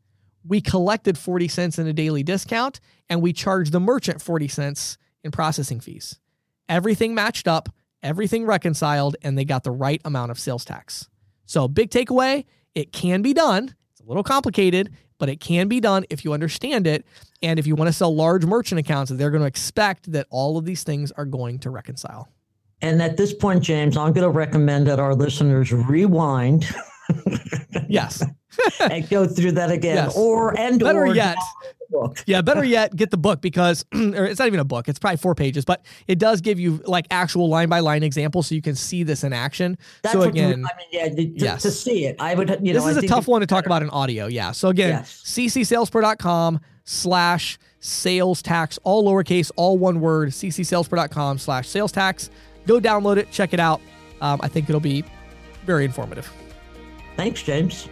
[0.45, 4.99] We collected 40 cents in a daily discount and we charged the merchant 40 cents
[5.25, 6.19] in processing fees.
[6.69, 7.69] Everything matched up,
[8.03, 11.09] everything reconciled, and they got the right amount of sales tax.
[11.47, 13.75] So, big takeaway it can be done.
[13.93, 17.05] It's a little complicated, but it can be done if you understand it.
[17.43, 20.59] And if you want to sell large merchant accounts, they're going to expect that all
[20.59, 22.29] of these things are going to reconcile.
[22.81, 26.73] And at this point, James, I'm going to recommend that our listeners rewind.
[27.89, 28.25] Yes.
[28.81, 29.97] and go through that again.
[29.97, 30.17] Yes.
[30.17, 31.37] Or and better or yet,
[32.27, 34.89] yeah, better yet, get the book because or it's not even a book.
[34.89, 38.49] It's probably four pages, but it does give you like actual line by line examples
[38.49, 39.79] so you can see this in action.
[40.03, 41.63] That's so again, I mean, yeah, to, yes.
[41.63, 42.49] to see it, I would.
[42.63, 44.27] You this know, is I a tough one to talk about in audio.
[44.27, 44.53] Yeah.
[44.53, 45.23] So again, yes.
[45.25, 50.31] ccsalespro.com slash sales tax, all lowercase, all one word.
[50.31, 52.31] ccsalespro.com slash sales tax.
[52.67, 53.81] Go download it, check it out.
[54.21, 55.05] Um, I think it'll be
[55.65, 56.31] very informative.
[57.19, 57.89] Thanks, James.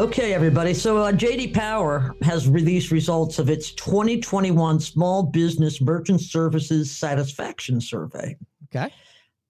[0.01, 0.73] Okay, everybody.
[0.73, 7.79] So uh, JD Power has released results of its 2021 Small Business Merchant Services Satisfaction
[7.79, 8.35] Survey.
[8.73, 8.91] Okay.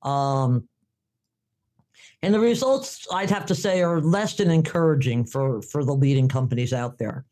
[0.02, 0.68] Um,
[2.22, 6.28] and the results, I'd have to say, are less than encouraging for for the leading
[6.28, 7.24] companies out there.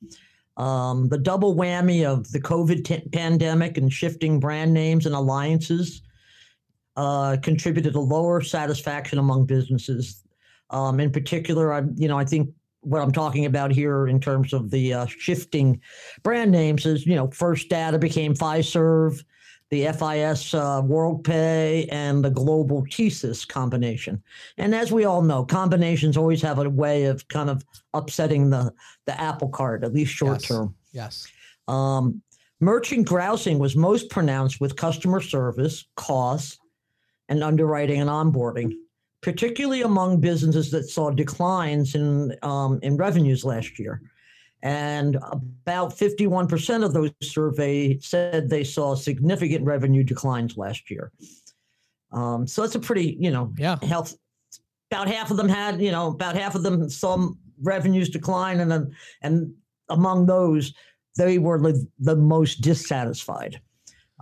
[0.55, 6.03] Um, the double whammy of the COVID t- pandemic and shifting brand names and alliances
[6.95, 10.24] uh, contributed to lower satisfaction among businesses.
[10.70, 14.54] Um, in particular, I you know I think what I'm talking about here in terms
[14.54, 15.82] of the uh, shifting
[16.24, 19.24] brand names is, you know, First Data became Fiserv,
[19.70, 24.24] the FIS uh, WorldPay, and the global TSYS combination.
[24.58, 27.64] And as we all know, combinations always have a way of kind of
[27.94, 28.74] upsetting the,
[29.06, 30.48] the apple cart, at least short yes.
[30.48, 30.76] term.
[30.92, 31.28] Yes.
[31.68, 32.22] Um,
[32.60, 36.58] merchant grousing was most pronounced with customer service, costs,
[37.28, 38.74] and underwriting and onboarding
[39.22, 44.01] particularly among businesses that saw declines in um, in revenues last year.
[44.61, 51.11] And about 51% of those surveyed said they saw significant revenue declines last year.
[52.11, 53.78] Um, so it's a pretty, you know, yeah.
[53.84, 54.15] health.
[54.91, 57.30] About half of them had, you know, about half of them saw
[57.61, 59.53] revenues decline, and then, and
[59.89, 60.74] among those,
[61.15, 63.61] they were the, the most dissatisfied.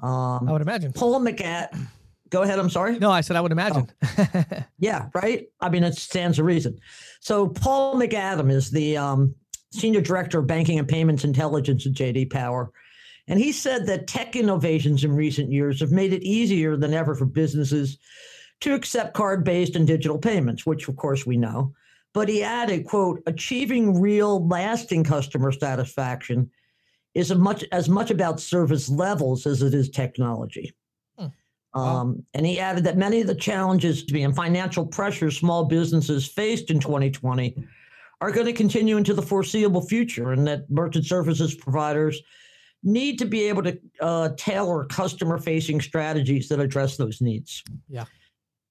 [0.03, 0.91] Um, I would imagine.
[0.93, 1.69] Paul McGat,
[2.29, 2.59] Go ahead.
[2.59, 2.99] I'm sorry.
[2.99, 3.91] No, I said I would imagine.
[4.17, 4.45] Oh.
[4.79, 5.47] yeah, right.
[5.61, 6.79] I mean, it stands a reason.
[7.19, 9.35] So Paul McAdam is the um,
[9.71, 12.71] senior director of banking and payments intelligence at JD Power,
[13.27, 17.15] and he said that tech innovations in recent years have made it easier than ever
[17.15, 17.97] for businesses
[18.61, 21.73] to accept card-based and digital payments, which of course we know.
[22.13, 26.49] But he added, "quote Achieving real, lasting customer satisfaction
[27.13, 30.73] is much as much about service levels as it is technology."
[31.73, 35.65] Um, and he added that many of the challenges to be and financial pressures small
[35.65, 37.55] businesses faced in 2020
[38.19, 42.21] are going to continue into the foreseeable future, and that merchant services providers
[42.83, 47.63] need to be able to uh, tailor customer facing strategies that address those needs.
[47.89, 48.05] Yeah.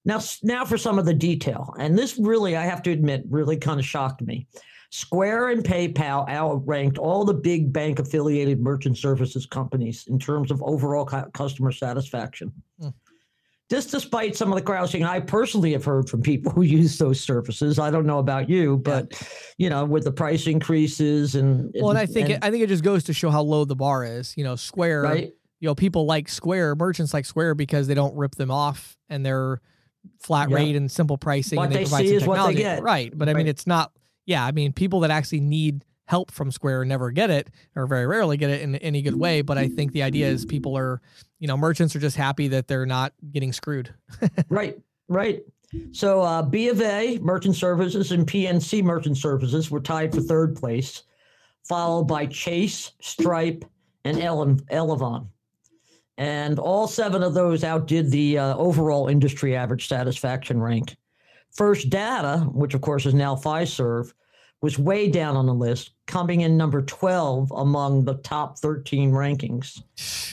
[0.05, 1.73] Now, now for some of the detail.
[1.77, 4.47] And this really, I have to admit, really kind of shocked me.
[4.89, 10.63] Square and PayPal outranked all the big bank affiliated merchant services companies in terms of
[10.63, 12.51] overall customer satisfaction.
[12.79, 12.89] Hmm.
[13.69, 17.19] This, despite some of the grousing I personally have heard from people who use those
[17.19, 17.79] services.
[17.79, 19.27] I don't know about you, but yeah.
[19.57, 22.63] you know, with the price increases and well, and I think and, it, I think
[22.63, 24.35] it just goes to show how low the bar is.
[24.37, 25.33] You know, Square, right?
[25.59, 29.25] You know, people like Square, merchants like Square because they don't rip them off and
[29.25, 29.59] they're
[30.21, 32.41] flat rate and simple pricing what and they, they provide see is technology.
[32.41, 32.83] What they get.
[32.83, 33.11] Right.
[33.13, 33.91] But I mean it's not
[34.27, 38.05] yeah, I mean people that actually need help from Square never get it or very
[38.05, 39.41] rarely get it in any good way.
[39.41, 41.01] But I think the idea is people are,
[41.39, 43.93] you know, merchants are just happy that they're not getting screwed.
[44.49, 45.41] right, right.
[45.91, 50.55] So uh, B of A Merchant Services and PNC Merchant Services were tied for third
[50.55, 51.03] place,
[51.67, 53.65] followed by Chase, Stripe,
[54.05, 55.27] and Elavon.
[56.17, 60.95] And all seven of those outdid the uh, overall industry average satisfaction rank.
[61.53, 64.13] First Data, which of course is now Fiserv,
[64.61, 69.81] was way down on the list, coming in number 12 among the top 13 rankings.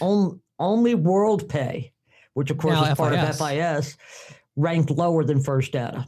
[0.01, 1.91] On, only WorldPay,
[2.35, 3.41] which of course now is part FIS.
[3.41, 3.97] of FIS,
[4.57, 6.07] ranked lower than First Data.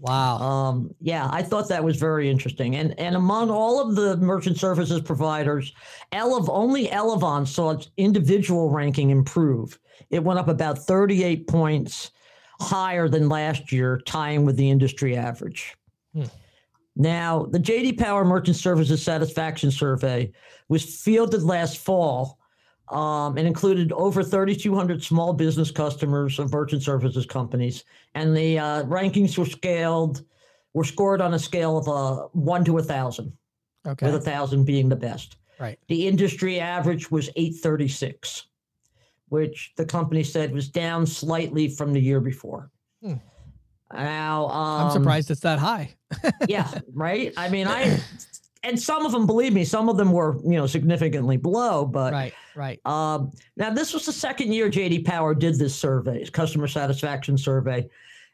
[0.00, 0.38] Wow.
[0.38, 2.76] Um, yeah, I thought that was very interesting.
[2.76, 5.72] And and among all of the merchant services providers,
[6.12, 9.78] Elev only Elavon saw its individual ranking improve.
[10.10, 12.10] It went up about 38 points
[12.64, 15.74] higher than last year, tying with the industry average.
[16.14, 16.24] Hmm.
[16.96, 20.32] Now, the JD Power Merchant Services Satisfaction Survey
[20.68, 22.38] was fielded last fall
[22.88, 27.84] um, and included over 3,200 small business customers of merchant services companies.
[28.14, 30.22] And the uh, rankings were scaled,
[30.72, 33.32] were scored on a scale of uh, one to a thousand,
[33.86, 34.06] okay.
[34.06, 35.36] with a thousand being the best.
[35.58, 35.78] Right.
[35.88, 38.46] The industry average was 836,
[39.28, 42.70] which the company said was down slightly from the year before.
[43.02, 43.14] Hmm.
[43.92, 45.94] Now, um, I'm surprised it's that high.
[46.48, 47.32] yeah, right.
[47.36, 48.00] I mean, I
[48.62, 51.84] and some of them, believe me, some of them were you know significantly below.
[51.84, 52.80] But right, right.
[52.86, 57.88] Um, now, this was the second year JD Power did this survey, customer satisfaction survey,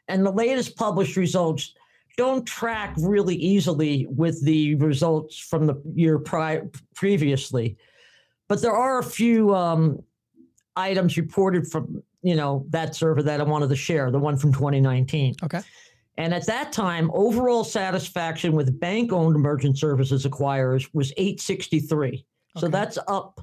[0.07, 1.73] and the latest published results
[2.17, 7.77] don't track really easily with the results from the year prior previously.
[8.47, 10.03] But there are a few um,
[10.75, 14.53] items reported from you know that survey that I wanted to share, the one from
[14.53, 15.35] 2019.
[15.43, 15.61] Okay.
[16.17, 22.09] And at that time, overall satisfaction with bank-owned merchant services acquirers was 863.
[22.09, 22.23] Okay.
[22.57, 23.39] So that's up,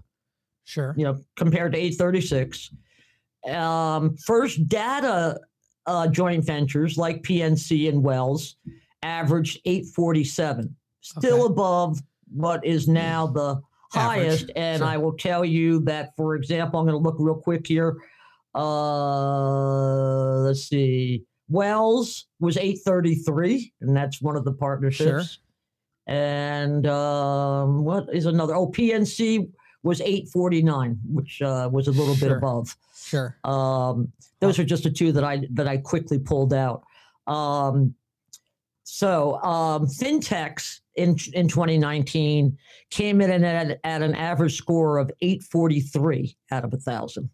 [0.64, 2.70] sure, you know, compared to 836.
[3.50, 5.40] Um, first data
[5.86, 8.56] uh, joint ventures like PNC and Wells
[9.02, 11.52] averaged 847, still okay.
[11.52, 12.00] above
[12.30, 13.60] what is now the
[13.90, 14.42] highest.
[14.42, 14.52] Average.
[14.56, 14.86] And sure.
[14.86, 17.96] I will tell you that, for example, I'm going to look real quick here.
[18.54, 21.24] Uh, let's see.
[21.48, 25.06] Wells was 833, and that's one of the partnerships.
[25.06, 26.14] Sure.
[26.14, 28.54] And um, what is another?
[28.54, 29.50] Oh, PNC
[29.82, 32.28] was 849, which uh, was a little sure.
[32.28, 32.76] bit above.
[32.96, 33.38] Sure.
[33.44, 36.82] Um, those are just the two that I that I quickly pulled out.
[37.26, 37.94] Um,
[38.90, 42.56] so um, fintechs in in 2019
[42.90, 47.28] came in at, at an average score of 843 out of a thousand.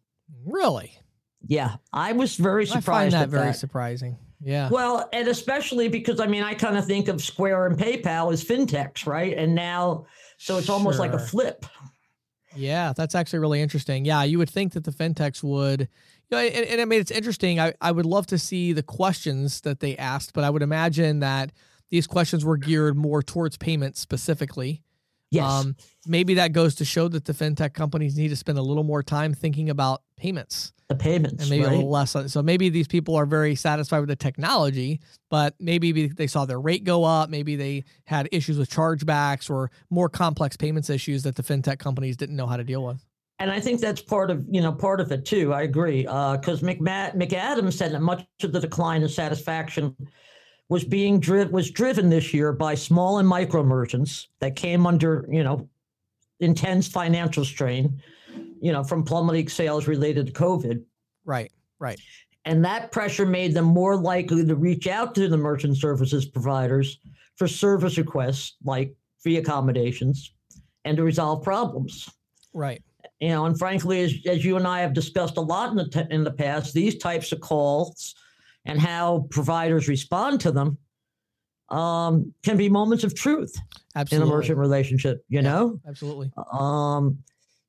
[0.44, 0.98] Really?
[1.46, 2.88] Yeah, I was very surprised.
[2.88, 3.57] I find that very that.
[3.57, 4.18] surprising.
[4.42, 4.68] Yeah.
[4.68, 8.44] Well, and especially because I mean, I kind of think of Square and PayPal as
[8.44, 9.36] fintechs, right?
[9.36, 10.07] And now,
[10.38, 11.07] so it's almost sure.
[11.07, 11.64] like a flip.
[12.57, 14.05] Yeah, that's actually really interesting.
[14.05, 15.88] Yeah, you would think that the fintechs would,
[16.35, 17.61] know, and, and I mean, it's interesting.
[17.61, 21.20] I, I would love to see the questions that they asked, but I would imagine
[21.20, 21.53] that
[21.91, 24.82] these questions were geared more towards payments specifically.
[25.30, 25.51] Yes.
[25.51, 25.76] Um,
[26.07, 29.03] maybe that goes to show that the fintech companies need to spend a little more
[29.03, 30.72] time thinking about payments.
[30.89, 31.72] The payments, and maybe right?
[31.72, 32.14] a little less.
[32.32, 36.61] So maybe these people are very satisfied with the technology, but maybe they saw their
[36.61, 37.30] rate go up.
[37.30, 42.16] Maybe they had issues with chargebacks or more complex payments issues that the fintech companies
[42.16, 43.05] didn't know how to deal with.
[43.39, 45.53] And I think that's part of you know part of it too.
[45.53, 49.97] I agree because uh, McAdams said that much of the decline in satisfaction
[50.68, 55.26] was being driven was driven this year by small and micro merchants that came under
[55.30, 55.68] you know
[56.41, 58.01] intense financial strain,
[58.61, 60.82] you know, from plummeting sales related to COVID.
[61.24, 62.01] Right, right.
[62.45, 66.99] And that pressure made them more likely to reach out to the merchant services providers
[67.37, 70.35] for service requests like free accommodations
[70.85, 72.11] and to resolve problems.
[72.53, 72.82] Right.
[73.20, 75.88] You know, and frankly, as, as you and I have discussed a lot in the
[75.88, 78.14] t- in the past, these types of calls
[78.64, 80.78] and how providers respond to them
[81.70, 83.54] um, can be moments of truth
[83.94, 84.26] absolutely.
[84.26, 85.24] in a merchant relationship.
[85.28, 86.30] You Yeah, know, Absolutely.
[86.52, 87.18] um,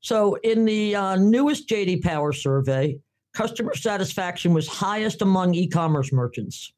[0.01, 2.99] so in the uh, newest JD Power survey,
[3.33, 6.71] customer satisfaction was highest among e-commerce merchants.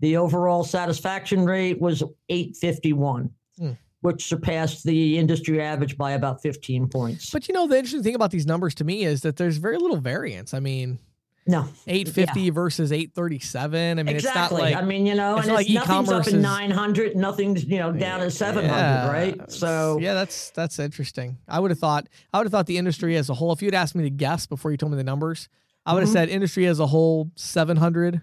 [0.00, 3.70] The overall satisfaction rate was 851, Hmm.
[4.04, 7.30] Which surpassed the industry average by about 15 points.
[7.30, 9.78] But you know, the interesting thing about these numbers to me is that there's very
[9.78, 10.52] little variance.
[10.52, 10.98] I mean,
[11.46, 13.98] no, 850 versus 837.
[13.98, 14.40] I mean, exactly.
[14.42, 17.16] it's not like I mean, you know, it's and like nothing's up in is- 900,
[17.16, 19.50] nothing's you know down at 700, Yeah, right?
[19.50, 21.38] So yeah, that's that's interesting.
[21.48, 23.52] I would have thought I would have thought the industry as a whole.
[23.52, 25.48] If you'd asked me to guess before you told me the numbers,
[25.86, 26.12] I would have Mhm.
[26.12, 28.20] said industry as a whole 700,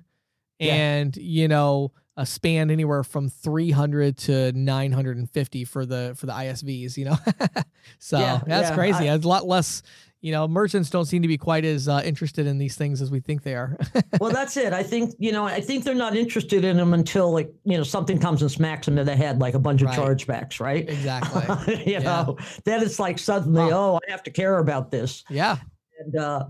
[0.59, 0.73] Yeah.
[0.75, 1.91] and you know
[2.21, 6.97] a span anywhere from 300 to 950 for the for the ISVs.
[6.97, 7.17] You know,
[7.99, 9.09] so Yeah, that's yeah, crazy.
[9.09, 9.81] I- a lot less.
[10.23, 13.09] You know, merchants don't seem to be quite as uh, interested in these things as
[13.09, 13.75] we think they are.
[14.19, 14.71] well, that's it.
[14.71, 15.45] I think you know.
[15.45, 18.85] I think they're not interested in them until like you know something comes and smacks
[18.85, 19.97] them in the head, like a bunch of Right.
[19.97, 20.87] chargebacks, right?
[20.87, 21.83] exactly.
[21.87, 21.99] you Yeah.
[22.03, 23.69] know, then it's like suddenly, Huh.
[23.93, 25.23] oh, I have to care about this.
[25.27, 25.57] Yeah.
[26.05, 26.45] And uh,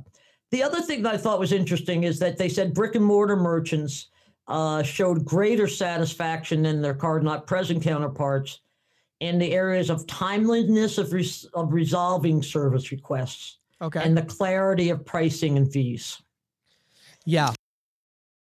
[0.50, 3.38] the other thing that I thought was interesting is that they said brick and mortar
[3.38, 4.08] merchants
[4.48, 8.60] uh, showed greater satisfaction than their card not present counterparts
[9.20, 14.02] in the areas of timeliness of, res- of resolving service requests Okay.
[14.04, 16.22] and the clarity of pricing and fees.
[17.26, 17.54] Yeah.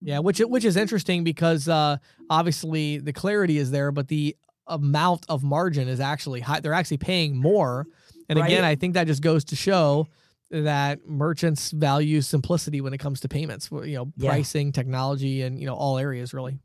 [0.03, 1.97] Yeah, which which is interesting because uh
[2.29, 4.35] obviously the clarity is there, but the
[4.65, 6.59] amount of margin is actually high.
[6.59, 7.85] They're actually paying more.
[8.27, 10.07] And again, I think that just goes to show
[10.51, 14.29] that merchants value simplicity when it comes to payments, you know, Yeah.
[14.31, 16.59] pricing, technology, and you know, all areas really.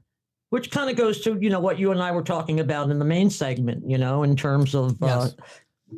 [0.51, 2.99] which kind of goes to you know what you and I were talking about in
[3.01, 5.29] the main segment, you know, in terms of uh,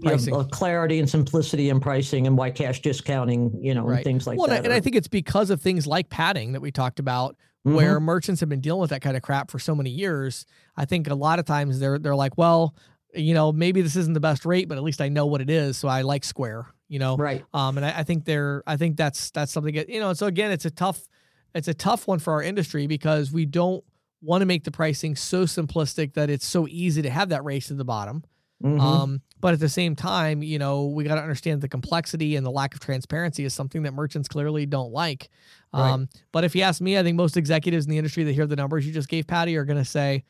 [0.02, 0.26] Yes.
[0.26, 3.96] you know, uh, clarity and simplicity in pricing and why cash discounting, you know, Right.
[3.96, 4.64] and things like well, and I- that.
[4.66, 7.36] and I think it's because of things like padding that we talked about,
[7.66, 7.74] Mhm.
[7.74, 10.44] where merchants have been dealing with that kind of crap for so many years.
[10.76, 12.74] I think a lot of times they're they're like, well,
[13.14, 15.50] you know, maybe this isn't the best rate, but at least I know what it
[15.50, 16.66] is, so I like Square.
[16.88, 19.90] You know, right, um, and I, I think they're I think that's that's something that,
[19.90, 20.14] you know.
[20.14, 21.06] So again, it's a tough
[21.54, 23.84] it's a tough one for our industry because we don't
[24.22, 27.68] want to make the pricing so simplistic that it's so easy to have that race
[27.68, 28.24] to the bottom.
[28.64, 28.80] Mhm.
[28.80, 32.44] Um, but at the same time, you know, we got to understand the complexity and
[32.44, 35.28] the lack of transparency is something that merchants clearly don't like.
[35.72, 35.90] Right.
[35.92, 38.48] Um, but if you ask me, I think most executives in the industry that hear
[38.48, 40.24] the numbers you just gave Patty are going to say,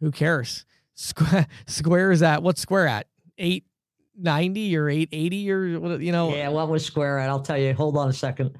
[0.00, 0.64] who cares?
[0.94, 3.06] Square, Square is at what's Square at?
[3.38, 6.34] 890 or 880 or what, you know?
[6.34, 7.28] yeah, what was Square at?
[7.28, 7.72] I'll tell you.
[7.74, 8.56] Hold on a second.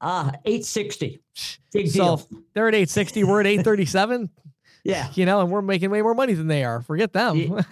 [0.00, 1.20] Ah, eight sixty.
[1.72, 2.28] Big So deal.
[2.54, 4.30] they're at 860, we're at 837,
[4.84, 5.08] Yeah.
[5.14, 6.82] you know, and we're making way more money than they are.
[6.82, 7.36] Forget them.
[7.36, 7.62] Yeah,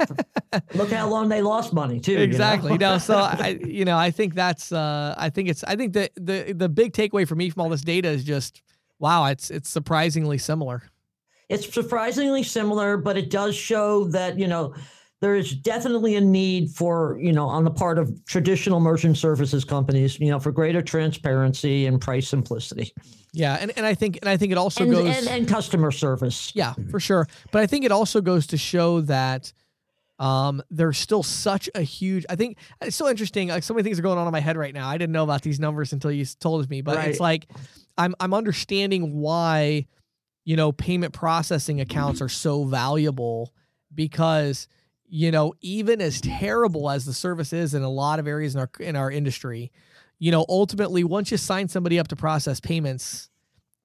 [0.75, 2.17] Look how long they lost money too.
[2.19, 2.73] Exactly.
[2.73, 2.95] you know?
[2.95, 6.11] no so i you know i think that's uh i think it's i think the
[6.17, 8.61] the the big takeaway for me from all this data is just
[8.99, 10.83] wow it's it's surprisingly similar
[11.49, 14.75] it's surprisingly similar, but it does show that you know
[15.21, 19.65] there is definitely a need for you know on the part of traditional merchant services
[19.65, 22.93] companies, you know, for greater transparency and price simplicity.
[23.33, 25.91] Yeah and, and i think and i think it also and, goes and and customer
[25.91, 26.53] service.
[26.55, 27.29] yeah for sure.
[27.53, 29.53] But i think it also goes to show that
[30.19, 33.99] um there's still such a huge i think it's so interesting like so many things
[33.99, 34.89] are going on in my head right now.
[34.89, 37.47] I didn't know about these numbers until you told me but it's like
[37.99, 39.87] i'm i'm understanding why
[40.47, 43.53] you know payment processing accounts are so valuable
[43.95, 44.69] because
[45.09, 48.61] you know even as terrible as the service is in a lot of areas in
[48.61, 49.71] our in our industry
[50.19, 53.29] you know ultimately once you sign somebody up to process payments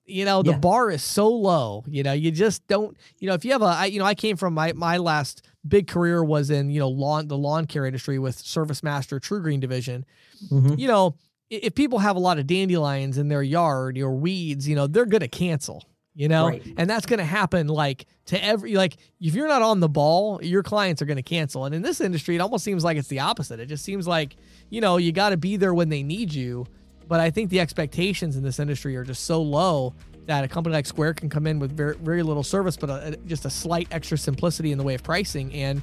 [0.06, 0.58] you know the Yeah.
[0.58, 3.66] bar is so low you know you just don't you know if you have a
[3.66, 6.90] I, you know i came from my my last big career was in you know
[6.90, 10.06] lawn the lawn care industry with ServiceMaster true green division
[10.52, 10.78] Mhm.
[10.80, 11.16] you know
[11.52, 15.06] if people have a lot of dandelions in their yard or weeds you know they're
[15.06, 15.84] going to cancel
[16.14, 16.48] you know?
[16.48, 16.64] Right.
[16.78, 20.40] and that's going to happen like to every like if you're not on the ball
[20.44, 21.66] your clients are going to cancel.
[21.66, 23.60] And in this industry it almost seems like it's the opposite.
[23.60, 24.36] It just seems like
[24.70, 26.68] you know you got to be there when they need you.
[27.08, 29.94] But i think the expectations in this industry are just so low
[30.28, 33.18] that a company like square can come in with very, very little service but a,
[33.26, 35.82] just a slight extra simplicity in the way of pricing and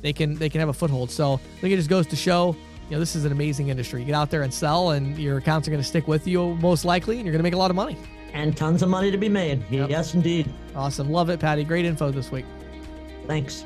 [0.00, 1.10] they can they can have a foothold.
[1.10, 2.56] So i think it just goes to show
[2.88, 4.00] you know this is an amazing industry.
[4.00, 6.54] You get out there and sell and your accounts are going to stick with you
[6.56, 7.96] most likely and you're going to make a lot of money
[8.34, 9.64] And tons of money to be made.
[9.70, 9.88] Yep.
[9.88, 10.52] Yes, indeed.
[10.74, 12.44] awesome love it patty great info this week
[13.26, 13.64] Thanks.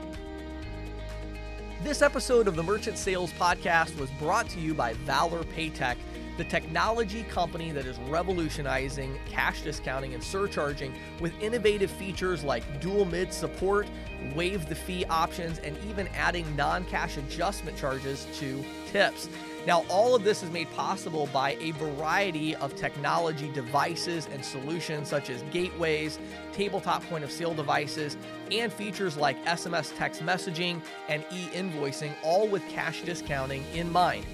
[1.83, 5.97] This episode of the Merchant Sales Podcast was brought to you by Valor Paytech,
[6.37, 13.05] the technology company that is revolutionizing cash discounting and surcharging with innovative features like dual
[13.05, 13.89] MID support,
[14.35, 19.29] waive the fee options, and even adding non cash adjustment charges to tips.
[19.67, 25.09] Now, all of this is made possible by a variety of technology devices and solutions
[25.09, 26.19] such as gateways,
[26.53, 28.17] tabletop point of sale devices,
[28.51, 34.25] and features like SMS text messaging and e invoicing, all with cash discounting in mind.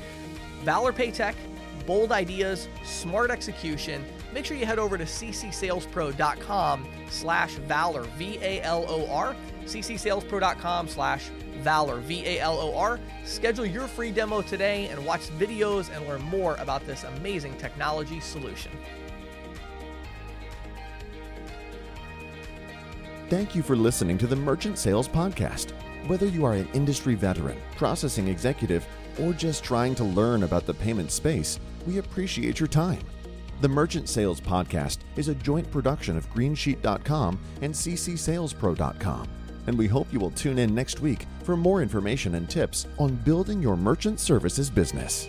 [0.62, 1.34] Valor Paytech,
[1.86, 4.04] bold ideas, smart execution.
[4.32, 12.00] Make sure you head over to ccsalespro.com slash valor, V-A-L-O-R, ccsalespro.com slash valor, V-A-L-O-R.
[12.00, 13.00] V A L O R.
[13.24, 18.20] Schedule your free demo today and watch videos and learn more about this amazing technology
[18.20, 18.72] solution.
[23.30, 25.72] Thank you for listening to the Merchant Sales Podcast.
[26.06, 28.86] Whether you are an industry veteran, processing executive,
[29.18, 33.00] or just trying to learn about the payment space, we appreciate your time.
[33.60, 39.28] The Merchant Sales Podcast is a joint production of Greensheet.com and CCSalesPro.com,
[39.66, 43.16] and we hope you will tune in next week for more information and tips on
[43.16, 45.28] building your merchant services business.